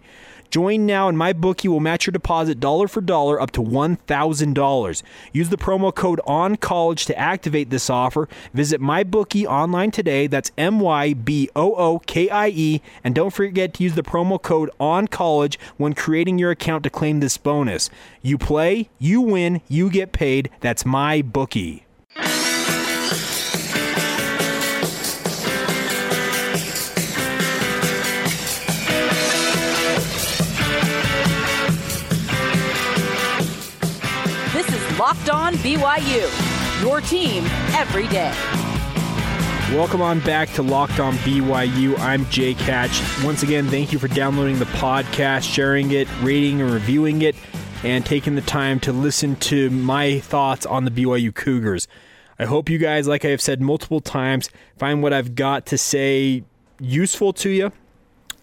Join 0.49 0.85
now 0.85 1.07
and 1.07 1.17
my 1.17 1.33
bookie 1.33 1.67
will 1.67 1.79
match 1.79 2.07
your 2.07 2.11
deposit 2.11 2.59
dollar 2.59 2.87
for 2.87 3.01
dollar 3.01 3.39
up 3.39 3.51
to 3.51 3.61
$1,000. 3.61 5.03
Use 5.31 5.49
the 5.49 5.57
promo 5.57 5.93
code 5.93 6.19
on 6.25 6.55
college 6.55 7.05
to 7.05 7.17
activate 7.17 7.69
this 7.69 7.89
offer. 7.89 8.27
Visit 8.53 8.81
my 8.81 9.03
bookie 9.03 9.45
online 9.45 9.91
today. 9.91 10.27
That's 10.27 10.51
M 10.57 10.79
Y 10.79 11.13
B 11.13 11.49
O 11.55 11.75
O 11.75 11.99
K 11.99 12.29
I 12.29 12.47
E 12.47 12.81
and 13.03 13.13
don't 13.13 13.33
forget 13.33 13.73
to 13.75 13.83
use 13.83 13.95
the 13.95 14.03
promo 14.03 14.41
code 14.41 14.71
on 14.79 15.07
college 15.07 15.59
when 15.77 15.93
creating 15.93 16.39
your 16.39 16.51
account 16.51 16.83
to 16.83 16.89
claim 16.89 17.19
this 17.19 17.37
bonus. 17.37 17.89
You 18.21 18.37
play, 18.37 18.89
you 18.97 19.21
win, 19.21 19.61
you 19.67 19.89
get 19.89 20.11
paid. 20.11 20.49
That's 20.61 20.85
my 20.85 21.21
bookie. 21.21 21.85
BYU. 35.59 36.81
Your 36.81 37.01
team 37.01 37.43
every 37.75 38.07
day. 38.07 38.33
Welcome 39.75 40.01
on 40.01 40.21
back 40.21 40.49
to 40.53 40.63
Locked 40.63 41.01
On 41.01 41.13
BYU. 41.15 41.99
I'm 41.99 42.25
Jake 42.29 42.57
Hatch. 42.57 43.01
Once 43.25 43.43
again, 43.43 43.67
thank 43.67 43.91
you 43.91 43.99
for 43.99 44.07
downloading 44.07 44.57
the 44.57 44.65
podcast, 44.65 45.43
sharing 45.43 45.91
it, 45.91 46.07
rating 46.21 46.61
and 46.61 46.71
reviewing 46.71 47.23
it, 47.23 47.35
and 47.83 48.05
taking 48.05 48.35
the 48.35 48.41
time 48.41 48.79
to 48.79 48.93
listen 48.93 49.35
to 49.35 49.69
my 49.69 50.21
thoughts 50.21 50.65
on 50.65 50.85
the 50.85 50.91
BYU 50.91 51.35
Cougars. 51.35 51.89
I 52.39 52.45
hope 52.45 52.69
you 52.69 52.77
guys, 52.77 53.05
like 53.05 53.25
I 53.25 53.29
have 53.29 53.41
said 53.41 53.59
multiple 53.61 53.99
times, 53.99 54.49
find 54.77 55.03
what 55.03 55.11
I've 55.11 55.35
got 55.35 55.65
to 55.67 55.77
say 55.77 56.45
useful 56.79 57.33
to 57.33 57.49
you 57.49 57.73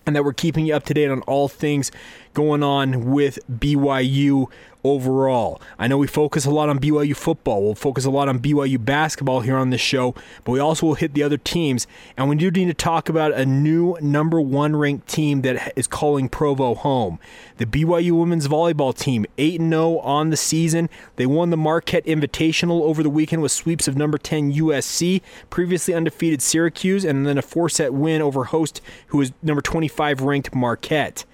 and 0.07 0.15
that 0.15 0.25
we're 0.25 0.33
keeping 0.33 0.67
you 0.67 0.75
up 0.75 0.85
to 0.85 0.95
date 0.95 1.11
on 1.11 1.23
all 1.23 1.49
things 1.49 1.91
going 2.35 2.63
on 2.63 3.11
with 3.11 3.39
BYU 3.51 4.47
overall. 4.91 5.61
I 5.79 5.87
know 5.89 5.99
we 5.99 6.07
focus 6.07 6.45
a 6.47 6.51
lot 6.51 6.69
on 6.69 6.79
BYU 6.79 7.17
football. 7.17 7.63
We'll 7.63 7.75
focus 7.75 8.05
a 8.05 8.11
lot 8.11 8.29
on 8.29 8.39
BYU 8.39 8.85
basketball 8.85 9.41
here 9.41 9.57
on 9.57 9.71
this 9.71 9.81
show, 9.81 10.15
but 10.45 10.53
we 10.53 10.59
also 10.59 10.87
will 10.87 10.95
hit 10.95 11.15
the 11.15 11.23
other 11.23 11.37
teams. 11.37 11.87
And 12.17 12.29
we 12.29 12.37
do 12.37 12.51
need 12.51 12.67
to 12.67 12.75
talk 12.75 13.09
about 13.09 13.33
a 13.33 13.45
new 13.45 13.97
number 14.01 14.41
one 14.41 14.77
ranked 14.77 15.09
team 15.09 15.43
that 15.43 15.73
is 15.77 15.87
calling 15.87 16.29
Provo 16.29 16.75
home. 16.75 17.19
The 17.59 17.67
BYU 17.67 18.13
women's 18.13 18.49
volleyball 18.49 18.97
team, 18.97 19.27
8 19.39 19.61
0 19.61 19.99
on 19.99 20.31
the 20.31 20.37
season. 20.37 20.89
They 21.17 21.27
won 21.27 21.51
the 21.51 21.57
Marquette 21.57 22.05
Invitational 22.05 22.83
over 22.83 23.03
the 23.03 23.11
weekend 23.11 23.43
with 23.43 23.53
sweeps 23.53 23.89
of 23.89 23.97
number 23.97 24.19
10 24.19 24.53
USC, 24.53 25.23
previously 25.51 25.95
undefeated 25.95 26.43
Syracuse, 26.43 27.05
and 27.05 27.27
then 27.27 27.39
a 27.39 27.43
four 27.43 27.69
set 27.69 27.95
win 27.95 28.23
over 28.23 28.45
host 28.45 28.81
who 29.09 29.21
is 29.21 29.33
number 29.43 29.63
25 29.63 30.21
ranked 30.23 30.55
Marquette. 30.55 31.25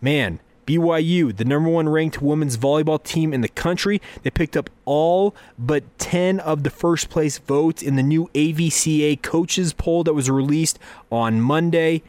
Man, 0.00 0.40
BYU, 0.66 1.34
the 1.36 1.44
number 1.44 1.70
one 1.70 1.88
ranked 1.88 2.20
women's 2.20 2.56
volleyball 2.56 3.02
team 3.02 3.32
in 3.32 3.40
the 3.40 3.48
country. 3.48 4.02
They 4.22 4.30
picked 4.30 4.56
up 4.56 4.68
all 4.84 5.34
but 5.58 5.84
10 5.98 6.40
of 6.40 6.64
the 6.64 6.70
first 6.70 7.08
place 7.08 7.38
votes 7.38 7.82
in 7.82 7.96
the 7.96 8.02
new 8.02 8.28
AVCA 8.34 9.22
coaches 9.22 9.72
poll 9.72 10.04
that 10.04 10.14
was 10.14 10.28
released 10.28 10.78
on 11.10 11.40
Monday. 11.40 12.02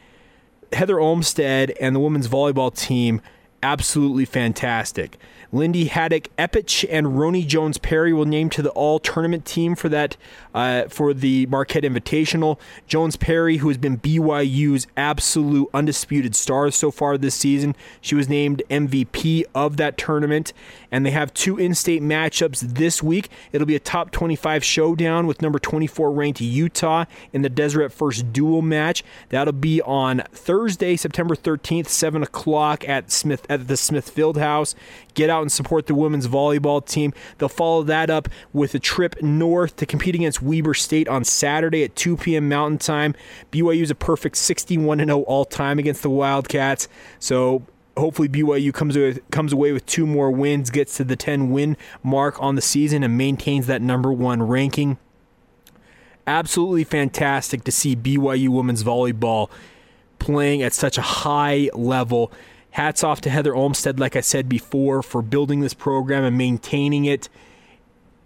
Heather 0.72 1.00
Olmstead 1.00 1.70
and 1.80 1.94
the 1.94 2.00
women's 2.00 2.28
volleyball 2.28 2.76
team, 2.76 3.22
absolutely 3.62 4.24
fantastic. 4.24 5.18
Lyndie 5.50 5.86
Haddock 5.86 6.28
Eppich 6.36 6.84
and 6.90 7.06
Roni 7.06 7.46
Jones 7.46 7.78
Perry 7.78 8.12
will 8.12 8.26
name 8.26 8.50
to 8.50 8.60
the 8.60 8.70
all 8.70 8.98
tournament 8.98 9.46
team 9.46 9.74
for 9.74 9.88
that 9.88 10.16
uh, 10.54 10.84
for 10.88 11.14
the 11.14 11.46
Marquette 11.46 11.84
Invitational. 11.84 12.58
Jones 12.86 13.16
Perry, 13.16 13.58
who 13.58 13.68
has 13.68 13.78
been 13.78 13.98
BYU's 13.98 14.86
absolute 14.96 15.68
undisputed 15.72 16.34
star 16.34 16.70
so 16.70 16.90
far 16.90 17.16
this 17.16 17.34
season, 17.34 17.74
she 18.00 18.14
was 18.14 18.28
named 18.28 18.62
MVP 18.68 19.44
of 19.54 19.78
that 19.78 19.96
tournament. 19.96 20.52
And 20.90 21.04
they 21.04 21.10
have 21.10 21.32
two 21.32 21.58
in-state 21.58 22.02
matchups 22.02 22.60
this 22.60 23.02
week. 23.02 23.30
It'll 23.52 23.66
be 23.66 23.76
a 23.76 23.80
top 23.80 24.10
25 24.10 24.64
showdown 24.64 25.26
with 25.26 25.42
number 25.42 25.58
24 25.58 26.12
ranked 26.12 26.40
Utah 26.40 27.04
in 27.32 27.42
the 27.42 27.50
Deseret 27.50 27.92
First 27.92 28.32
Duel 28.32 28.62
match. 28.62 29.04
That'll 29.28 29.52
be 29.52 29.80
on 29.82 30.22
Thursday, 30.32 30.96
September 30.96 31.34
13th, 31.34 31.88
7 31.88 32.22
o'clock 32.22 32.86
at 32.88 33.10
Smith 33.10 33.46
at 33.48 33.68
the 33.68 33.76
Smith 33.76 34.14
Fieldhouse. 34.14 34.74
Get 35.14 35.30
out 35.30 35.37
and 35.42 35.52
support 35.52 35.86
the 35.86 35.94
women's 35.94 36.26
volleyball 36.26 36.84
team. 36.84 37.12
They'll 37.38 37.48
follow 37.48 37.82
that 37.84 38.10
up 38.10 38.28
with 38.52 38.74
a 38.74 38.78
trip 38.78 39.20
north 39.22 39.76
to 39.76 39.86
compete 39.86 40.14
against 40.14 40.42
Weber 40.42 40.74
State 40.74 41.08
on 41.08 41.24
Saturday 41.24 41.84
at 41.84 41.96
2 41.96 42.16
p.m. 42.16 42.48
Mountain 42.48 42.78
Time. 42.78 43.14
BYU 43.52 43.82
is 43.82 43.90
a 43.90 43.94
perfect 43.94 44.36
61 44.36 44.98
0 44.98 45.20
all 45.22 45.44
time 45.44 45.78
against 45.78 46.02
the 46.02 46.10
Wildcats. 46.10 46.88
So 47.18 47.62
hopefully 47.96 48.28
BYU 48.28 48.72
comes 48.72 48.96
away, 48.96 49.18
comes 49.30 49.52
away 49.52 49.72
with 49.72 49.84
two 49.86 50.06
more 50.06 50.30
wins, 50.30 50.70
gets 50.70 50.96
to 50.96 51.04
the 51.04 51.16
10 51.16 51.50
win 51.50 51.76
mark 52.02 52.40
on 52.42 52.54
the 52.54 52.62
season, 52.62 53.02
and 53.02 53.16
maintains 53.18 53.66
that 53.66 53.82
number 53.82 54.12
one 54.12 54.42
ranking. 54.42 54.98
Absolutely 56.26 56.84
fantastic 56.84 57.64
to 57.64 57.72
see 57.72 57.96
BYU 57.96 58.48
women's 58.50 58.84
volleyball 58.84 59.50
playing 60.18 60.62
at 60.62 60.72
such 60.72 60.98
a 60.98 61.02
high 61.02 61.70
level. 61.74 62.32
Hats 62.70 63.02
off 63.02 63.20
to 63.22 63.30
Heather 63.30 63.54
Olmstead, 63.54 63.98
like 63.98 64.14
I 64.16 64.20
said 64.20 64.48
before, 64.48 65.02
for 65.02 65.22
building 65.22 65.60
this 65.60 65.74
program 65.74 66.24
and 66.24 66.36
maintaining 66.36 67.04
it. 67.06 67.28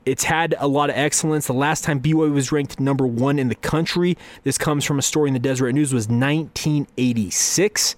It's 0.05 0.25
had 0.25 0.55
a 0.59 0.67
lot 0.67 0.91
of 0.91 0.97
excellence. 0.97 1.47
The 1.47 1.53
last 1.53 1.85
time 1.85 2.01
BYU 2.01 2.33
was 2.33 2.51
ranked 2.51 2.81
number 2.81 3.07
one 3.07 3.39
in 3.39 3.49
the 3.49 3.55
country, 3.55 4.19
this 4.43 4.59
comes 4.59 4.85
from 4.85 4.99
a 4.99 5.03
story 5.03 5.29
in 5.29 5.35
the 5.35 5.41
Deseret 5.41 5.75
News, 5.75 5.93
was 5.95 6.09
1986. 6.09 7.97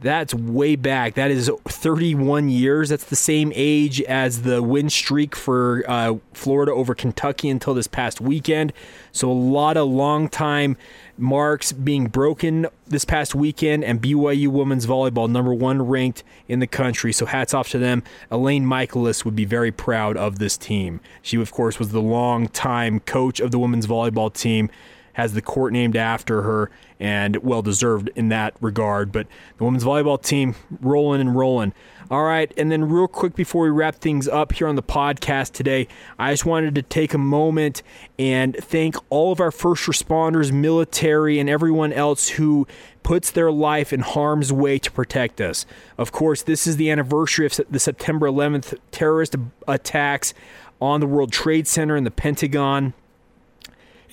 That's 0.00 0.34
way 0.34 0.76
back. 0.76 1.14
That 1.14 1.30
is 1.30 1.50
31 1.66 2.48
years. 2.48 2.88
That's 2.88 3.04
the 3.04 3.16
same 3.16 3.52
age 3.54 4.02
as 4.02 4.42
the 4.42 4.62
win 4.62 4.90
streak 4.90 5.34
for 5.36 5.84
uh, 5.88 6.16
Florida 6.32 6.72
over 6.72 6.94
Kentucky 6.94 7.48
until 7.48 7.74
this 7.74 7.86
past 7.86 8.20
weekend. 8.20 8.72
So 9.12 9.30
a 9.30 9.32
lot 9.32 9.76
of 9.76 9.88
long 9.88 10.28
time 10.28 10.76
marks 11.16 11.72
being 11.72 12.06
broken 12.08 12.66
this 12.86 13.04
past 13.04 13.34
weekend, 13.34 13.84
and 13.84 14.02
BYU 14.02 14.48
women's 14.48 14.86
volleyball 14.86 15.28
number 15.28 15.54
one 15.54 15.80
ranked 15.86 16.24
in 16.48 16.58
the 16.58 16.66
country. 16.66 17.12
So 17.12 17.24
hats 17.26 17.54
off 17.54 17.70
to 17.70 17.78
them. 17.78 18.02
Elaine 18.30 18.66
Michaelis 18.66 19.24
would 19.24 19.36
be 19.36 19.44
very 19.44 19.70
proud 19.70 20.16
of 20.16 20.38
this 20.38 20.58
team. 20.58 21.00
She, 21.22 21.40
of 21.40 21.52
course, 21.52 21.78
was 21.78 21.92
the 21.92 22.02
long 22.02 22.48
time 22.48 23.00
coach 23.00 23.40
of 23.40 23.52
the 23.52 23.58
women's 23.58 23.86
volleyball 23.86 24.32
team 24.32 24.70
has 25.14 25.32
the 25.32 25.42
court 25.42 25.72
named 25.72 25.96
after 25.96 26.42
her 26.42 26.70
and 27.00 27.36
well 27.38 27.62
deserved 27.62 28.10
in 28.14 28.28
that 28.28 28.54
regard. 28.60 29.10
But 29.10 29.26
the 29.58 29.64
women's 29.64 29.84
volleyball 29.84 30.22
team 30.22 30.54
rolling 30.80 31.20
and 31.20 31.34
rolling. 31.34 31.72
All 32.10 32.24
right, 32.24 32.52
and 32.58 32.70
then 32.70 32.84
real 32.90 33.08
quick 33.08 33.34
before 33.34 33.64
we 33.64 33.70
wrap 33.70 33.94
things 33.94 34.28
up 34.28 34.52
here 34.52 34.68
on 34.68 34.76
the 34.76 34.82
podcast 34.82 35.52
today, 35.52 35.88
I 36.18 36.32
just 36.34 36.44
wanted 36.44 36.74
to 36.74 36.82
take 36.82 37.14
a 37.14 37.18
moment 37.18 37.82
and 38.18 38.54
thank 38.60 38.96
all 39.08 39.32
of 39.32 39.40
our 39.40 39.50
first 39.50 39.86
responders, 39.86 40.52
military, 40.52 41.38
and 41.38 41.48
everyone 41.48 41.94
else 41.94 42.28
who 42.28 42.66
puts 43.02 43.30
their 43.30 43.50
life 43.50 43.90
in 43.90 44.00
harm's 44.00 44.52
way 44.52 44.78
to 44.78 44.90
protect 44.90 45.40
us. 45.40 45.64
Of 45.96 46.12
course, 46.12 46.42
this 46.42 46.66
is 46.66 46.76
the 46.76 46.90
anniversary 46.90 47.46
of 47.46 47.58
the 47.70 47.80
September 47.80 48.28
11th 48.28 48.78
terrorist 48.90 49.36
attacks 49.66 50.34
on 50.82 51.00
the 51.00 51.06
World 51.06 51.32
Trade 51.32 51.66
Center 51.66 51.96
and 51.96 52.04
the 52.04 52.10
Pentagon. 52.10 52.92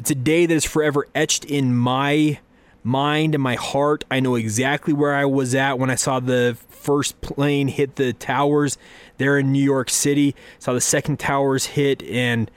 It's 0.01 0.09
a 0.09 0.15
day 0.15 0.47
that 0.47 0.53
is 0.55 0.65
forever 0.65 1.05
etched 1.13 1.45
in 1.45 1.75
my 1.75 2.39
mind 2.83 3.35
and 3.35 3.43
my 3.43 3.53
heart. 3.53 4.03
I 4.09 4.19
know 4.19 4.33
exactly 4.33 4.93
where 4.93 5.13
I 5.13 5.25
was 5.25 5.53
at 5.53 5.77
when 5.77 5.91
I 5.91 5.95
saw 5.95 6.19
the 6.19 6.57
first 6.69 7.21
plane 7.21 7.67
hit 7.67 7.97
the 7.97 8.11
towers 8.13 8.79
there 9.19 9.37
in 9.37 9.51
New 9.51 9.63
York 9.63 9.91
City. 9.91 10.33
Saw 10.57 10.73
the 10.73 10.81
second 10.81 11.19
towers 11.19 11.65
hit 11.67 12.01
and 12.01 12.49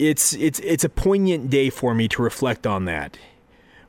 it's 0.00 0.32
it's 0.32 0.58
it's 0.64 0.82
a 0.82 0.88
poignant 0.88 1.50
day 1.50 1.70
for 1.70 1.94
me 1.94 2.08
to 2.08 2.20
reflect 2.20 2.66
on 2.66 2.84
that. 2.86 3.16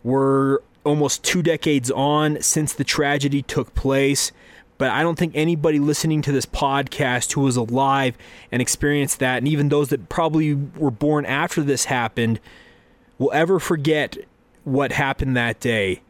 We're 0.04 0.60
almost 0.84 1.24
2 1.24 1.41
decades 1.41 1.89
on 1.89 2.43
since 2.43 2.74
the 2.74 2.84
tragedy 2.84 3.41
took 3.41 3.74
place 3.74 4.32
but 4.81 4.89
I 4.89 5.03
don't 5.03 5.15
think 5.15 5.33
anybody 5.35 5.77
listening 5.77 6.23
to 6.23 6.31
this 6.31 6.47
podcast 6.47 7.33
who 7.33 7.41
was 7.41 7.55
alive 7.55 8.17
and 8.51 8.63
experienced 8.63 9.19
that, 9.19 9.37
and 9.37 9.47
even 9.47 9.69
those 9.69 9.89
that 9.89 10.09
probably 10.09 10.55
were 10.55 10.89
born 10.89 11.23
after 11.27 11.61
this 11.61 11.85
happened, 11.85 12.39
will 13.19 13.31
ever 13.31 13.59
forget 13.59 14.17
what 14.63 14.91
happened 14.91 15.37
that 15.37 15.59
day. 15.59 16.01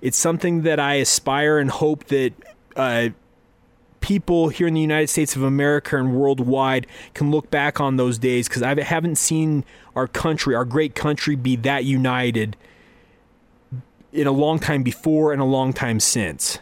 It's 0.00 0.16
something 0.16 0.62
that 0.62 0.78
I 0.78 0.94
aspire 0.94 1.58
and 1.58 1.68
hope 1.68 2.04
that 2.04 2.32
uh, 2.76 3.08
people 3.98 4.50
here 4.50 4.68
in 4.68 4.74
the 4.74 4.80
United 4.80 5.08
States 5.08 5.34
of 5.34 5.42
America 5.42 5.98
and 5.98 6.14
worldwide 6.14 6.86
can 7.14 7.32
look 7.32 7.50
back 7.50 7.80
on 7.80 7.96
those 7.96 8.18
days 8.18 8.46
because 8.46 8.62
I 8.62 8.80
haven't 8.80 9.16
seen 9.16 9.64
our 9.96 10.06
country, 10.06 10.54
our 10.54 10.64
great 10.64 10.94
country, 10.94 11.34
be 11.34 11.56
that 11.56 11.84
united 11.84 12.56
in 14.12 14.28
a 14.28 14.32
long 14.32 14.60
time 14.60 14.84
before 14.84 15.32
and 15.32 15.42
a 15.42 15.44
long 15.44 15.72
time 15.72 15.98
since. 15.98 16.60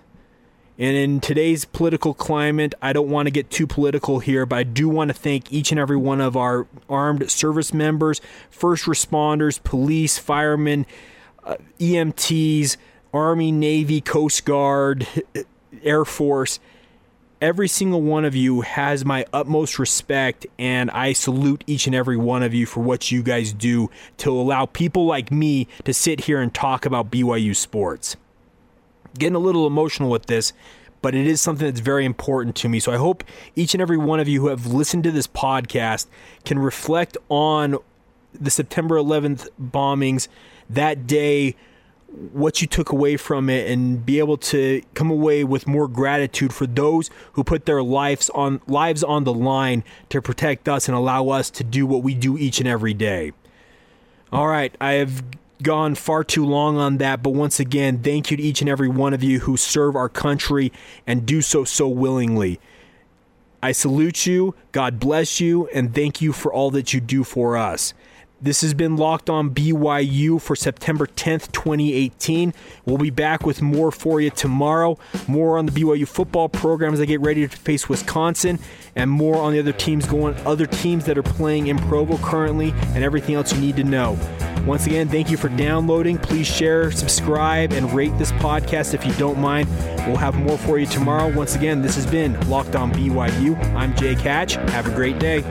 And 0.80 0.96
in 0.96 1.20
today's 1.20 1.66
political 1.66 2.14
climate, 2.14 2.74
I 2.80 2.94
don't 2.94 3.10
want 3.10 3.26
to 3.26 3.30
get 3.30 3.50
too 3.50 3.66
political 3.66 4.20
here, 4.20 4.46
but 4.46 4.56
I 4.56 4.62
do 4.62 4.88
want 4.88 5.08
to 5.08 5.14
thank 5.14 5.52
each 5.52 5.72
and 5.72 5.78
every 5.78 5.98
one 5.98 6.22
of 6.22 6.38
our 6.38 6.66
armed 6.88 7.30
service 7.30 7.74
members, 7.74 8.22
first 8.48 8.86
responders, 8.86 9.62
police, 9.62 10.16
firemen, 10.16 10.86
uh, 11.44 11.56
EMTs, 11.78 12.78
Army, 13.12 13.52
Navy, 13.52 14.00
Coast 14.00 14.46
Guard, 14.46 15.06
Air 15.82 16.06
Force. 16.06 16.60
Every 17.42 17.68
single 17.68 18.00
one 18.00 18.24
of 18.24 18.34
you 18.34 18.62
has 18.62 19.04
my 19.04 19.26
utmost 19.34 19.78
respect, 19.78 20.46
and 20.58 20.90
I 20.92 21.12
salute 21.12 21.62
each 21.66 21.88
and 21.88 21.94
every 21.94 22.16
one 22.16 22.42
of 22.42 22.54
you 22.54 22.64
for 22.64 22.80
what 22.80 23.10
you 23.10 23.22
guys 23.22 23.52
do 23.52 23.90
to 24.16 24.30
allow 24.30 24.64
people 24.64 25.04
like 25.04 25.30
me 25.30 25.68
to 25.84 25.92
sit 25.92 26.20
here 26.20 26.40
and 26.40 26.54
talk 26.54 26.86
about 26.86 27.10
BYU 27.10 27.54
sports 27.54 28.16
getting 29.18 29.36
a 29.36 29.40
little 29.40 29.66
emotional 29.66 30.10
with 30.10 30.26
this, 30.26 30.52
but 31.02 31.14
it 31.14 31.26
is 31.26 31.40
something 31.40 31.66
that's 31.66 31.80
very 31.80 32.04
important 32.04 32.56
to 32.56 32.68
me. 32.68 32.80
So 32.80 32.92
I 32.92 32.96
hope 32.96 33.24
each 33.56 33.74
and 33.74 33.80
every 33.80 33.98
one 33.98 34.20
of 34.20 34.28
you 34.28 34.40
who 34.40 34.48
have 34.48 34.66
listened 34.66 35.04
to 35.04 35.10
this 35.10 35.26
podcast 35.26 36.06
can 36.44 36.58
reflect 36.58 37.16
on 37.28 37.78
the 38.38 38.50
September 38.50 38.96
11th 38.96 39.48
bombings 39.60 40.28
that 40.68 41.06
day 41.06 41.56
what 42.32 42.60
you 42.60 42.66
took 42.66 42.90
away 42.90 43.16
from 43.16 43.48
it 43.48 43.70
and 43.70 44.04
be 44.04 44.18
able 44.18 44.36
to 44.36 44.82
come 44.94 45.10
away 45.10 45.44
with 45.44 45.66
more 45.66 45.86
gratitude 45.86 46.52
for 46.52 46.66
those 46.66 47.08
who 47.34 47.44
put 47.44 47.66
their 47.66 47.82
lives 47.82 48.28
on 48.30 48.60
lives 48.66 49.04
on 49.04 49.24
the 49.24 49.32
line 49.32 49.84
to 50.08 50.20
protect 50.20 50.68
us 50.68 50.88
and 50.88 50.96
allow 50.96 51.28
us 51.28 51.50
to 51.50 51.62
do 51.62 51.86
what 51.86 52.02
we 52.02 52.14
do 52.14 52.36
each 52.36 52.58
and 52.58 52.68
every 52.68 52.94
day. 52.94 53.32
All 54.32 54.48
right, 54.48 54.74
I 54.80 54.92
have 54.94 55.22
gone 55.62 55.94
far 55.94 56.24
too 56.24 56.44
long 56.44 56.76
on 56.76 56.98
that, 56.98 57.22
but 57.22 57.30
once 57.30 57.60
again, 57.60 58.02
thank 58.02 58.30
you 58.30 58.36
to 58.36 58.42
each 58.42 58.60
and 58.60 58.70
every 58.70 58.88
one 58.88 59.14
of 59.14 59.22
you 59.22 59.40
who 59.40 59.56
serve 59.56 59.96
our 59.96 60.08
country 60.08 60.72
and 61.06 61.26
do 61.26 61.42
so 61.42 61.64
so 61.64 61.88
willingly. 61.88 62.60
I 63.62 63.72
salute 63.72 64.26
you, 64.26 64.54
God 64.72 64.98
bless 64.98 65.40
you, 65.40 65.68
and 65.68 65.94
thank 65.94 66.22
you 66.22 66.32
for 66.32 66.52
all 66.52 66.70
that 66.70 66.94
you 66.94 67.00
do 67.00 67.24
for 67.24 67.56
us. 67.56 67.92
This 68.42 68.62
has 68.62 68.72
been 68.72 68.96
Locked 68.96 69.28
On 69.28 69.50
BYU 69.50 70.40
for 70.40 70.56
September 70.56 71.06
10th, 71.06 71.52
2018. 71.52 72.54
We'll 72.86 72.96
be 72.96 73.10
back 73.10 73.44
with 73.44 73.60
more 73.60 73.90
for 73.90 74.18
you 74.18 74.30
tomorrow. 74.30 74.98
More 75.28 75.58
on 75.58 75.66
the 75.66 75.72
BYU 75.72 76.08
football 76.08 76.48
program 76.48 76.94
as 76.94 77.00
they 77.00 77.06
get 77.06 77.20
ready 77.20 77.46
to 77.46 77.54
face 77.54 77.90
Wisconsin, 77.90 78.58
and 78.96 79.10
more 79.10 79.36
on 79.36 79.52
the 79.52 79.58
other 79.58 79.74
teams 79.74 80.06
going, 80.06 80.34
other 80.46 80.64
teams 80.64 81.04
that 81.04 81.18
are 81.18 81.22
playing 81.22 81.66
in 81.66 81.76
Provo 81.80 82.16
currently, 82.16 82.72
and 82.94 83.04
everything 83.04 83.34
else 83.34 83.52
you 83.52 83.60
need 83.60 83.76
to 83.76 83.84
know. 83.84 84.18
Once 84.64 84.86
again, 84.86 85.06
thank 85.06 85.30
you 85.30 85.36
for 85.36 85.50
downloading. 85.50 86.16
Please 86.16 86.46
share, 86.46 86.90
subscribe, 86.90 87.72
and 87.72 87.92
rate 87.92 88.16
this 88.16 88.32
podcast 88.32 88.94
if 88.94 89.04
you 89.04 89.12
don't 89.14 89.38
mind. 89.38 89.68
We'll 90.06 90.16
have 90.16 90.34
more 90.34 90.56
for 90.56 90.78
you 90.78 90.86
tomorrow. 90.86 91.30
Once 91.34 91.56
again, 91.56 91.82
this 91.82 91.94
has 91.94 92.06
been 92.06 92.40
Locked 92.48 92.74
On 92.74 92.90
BYU. 92.90 93.58
I'm 93.74 93.94
Jake 93.96 94.18
Hatch. 94.18 94.54
Have 94.54 94.86
a 94.86 94.94
great 94.94 95.18
day. 95.18 95.44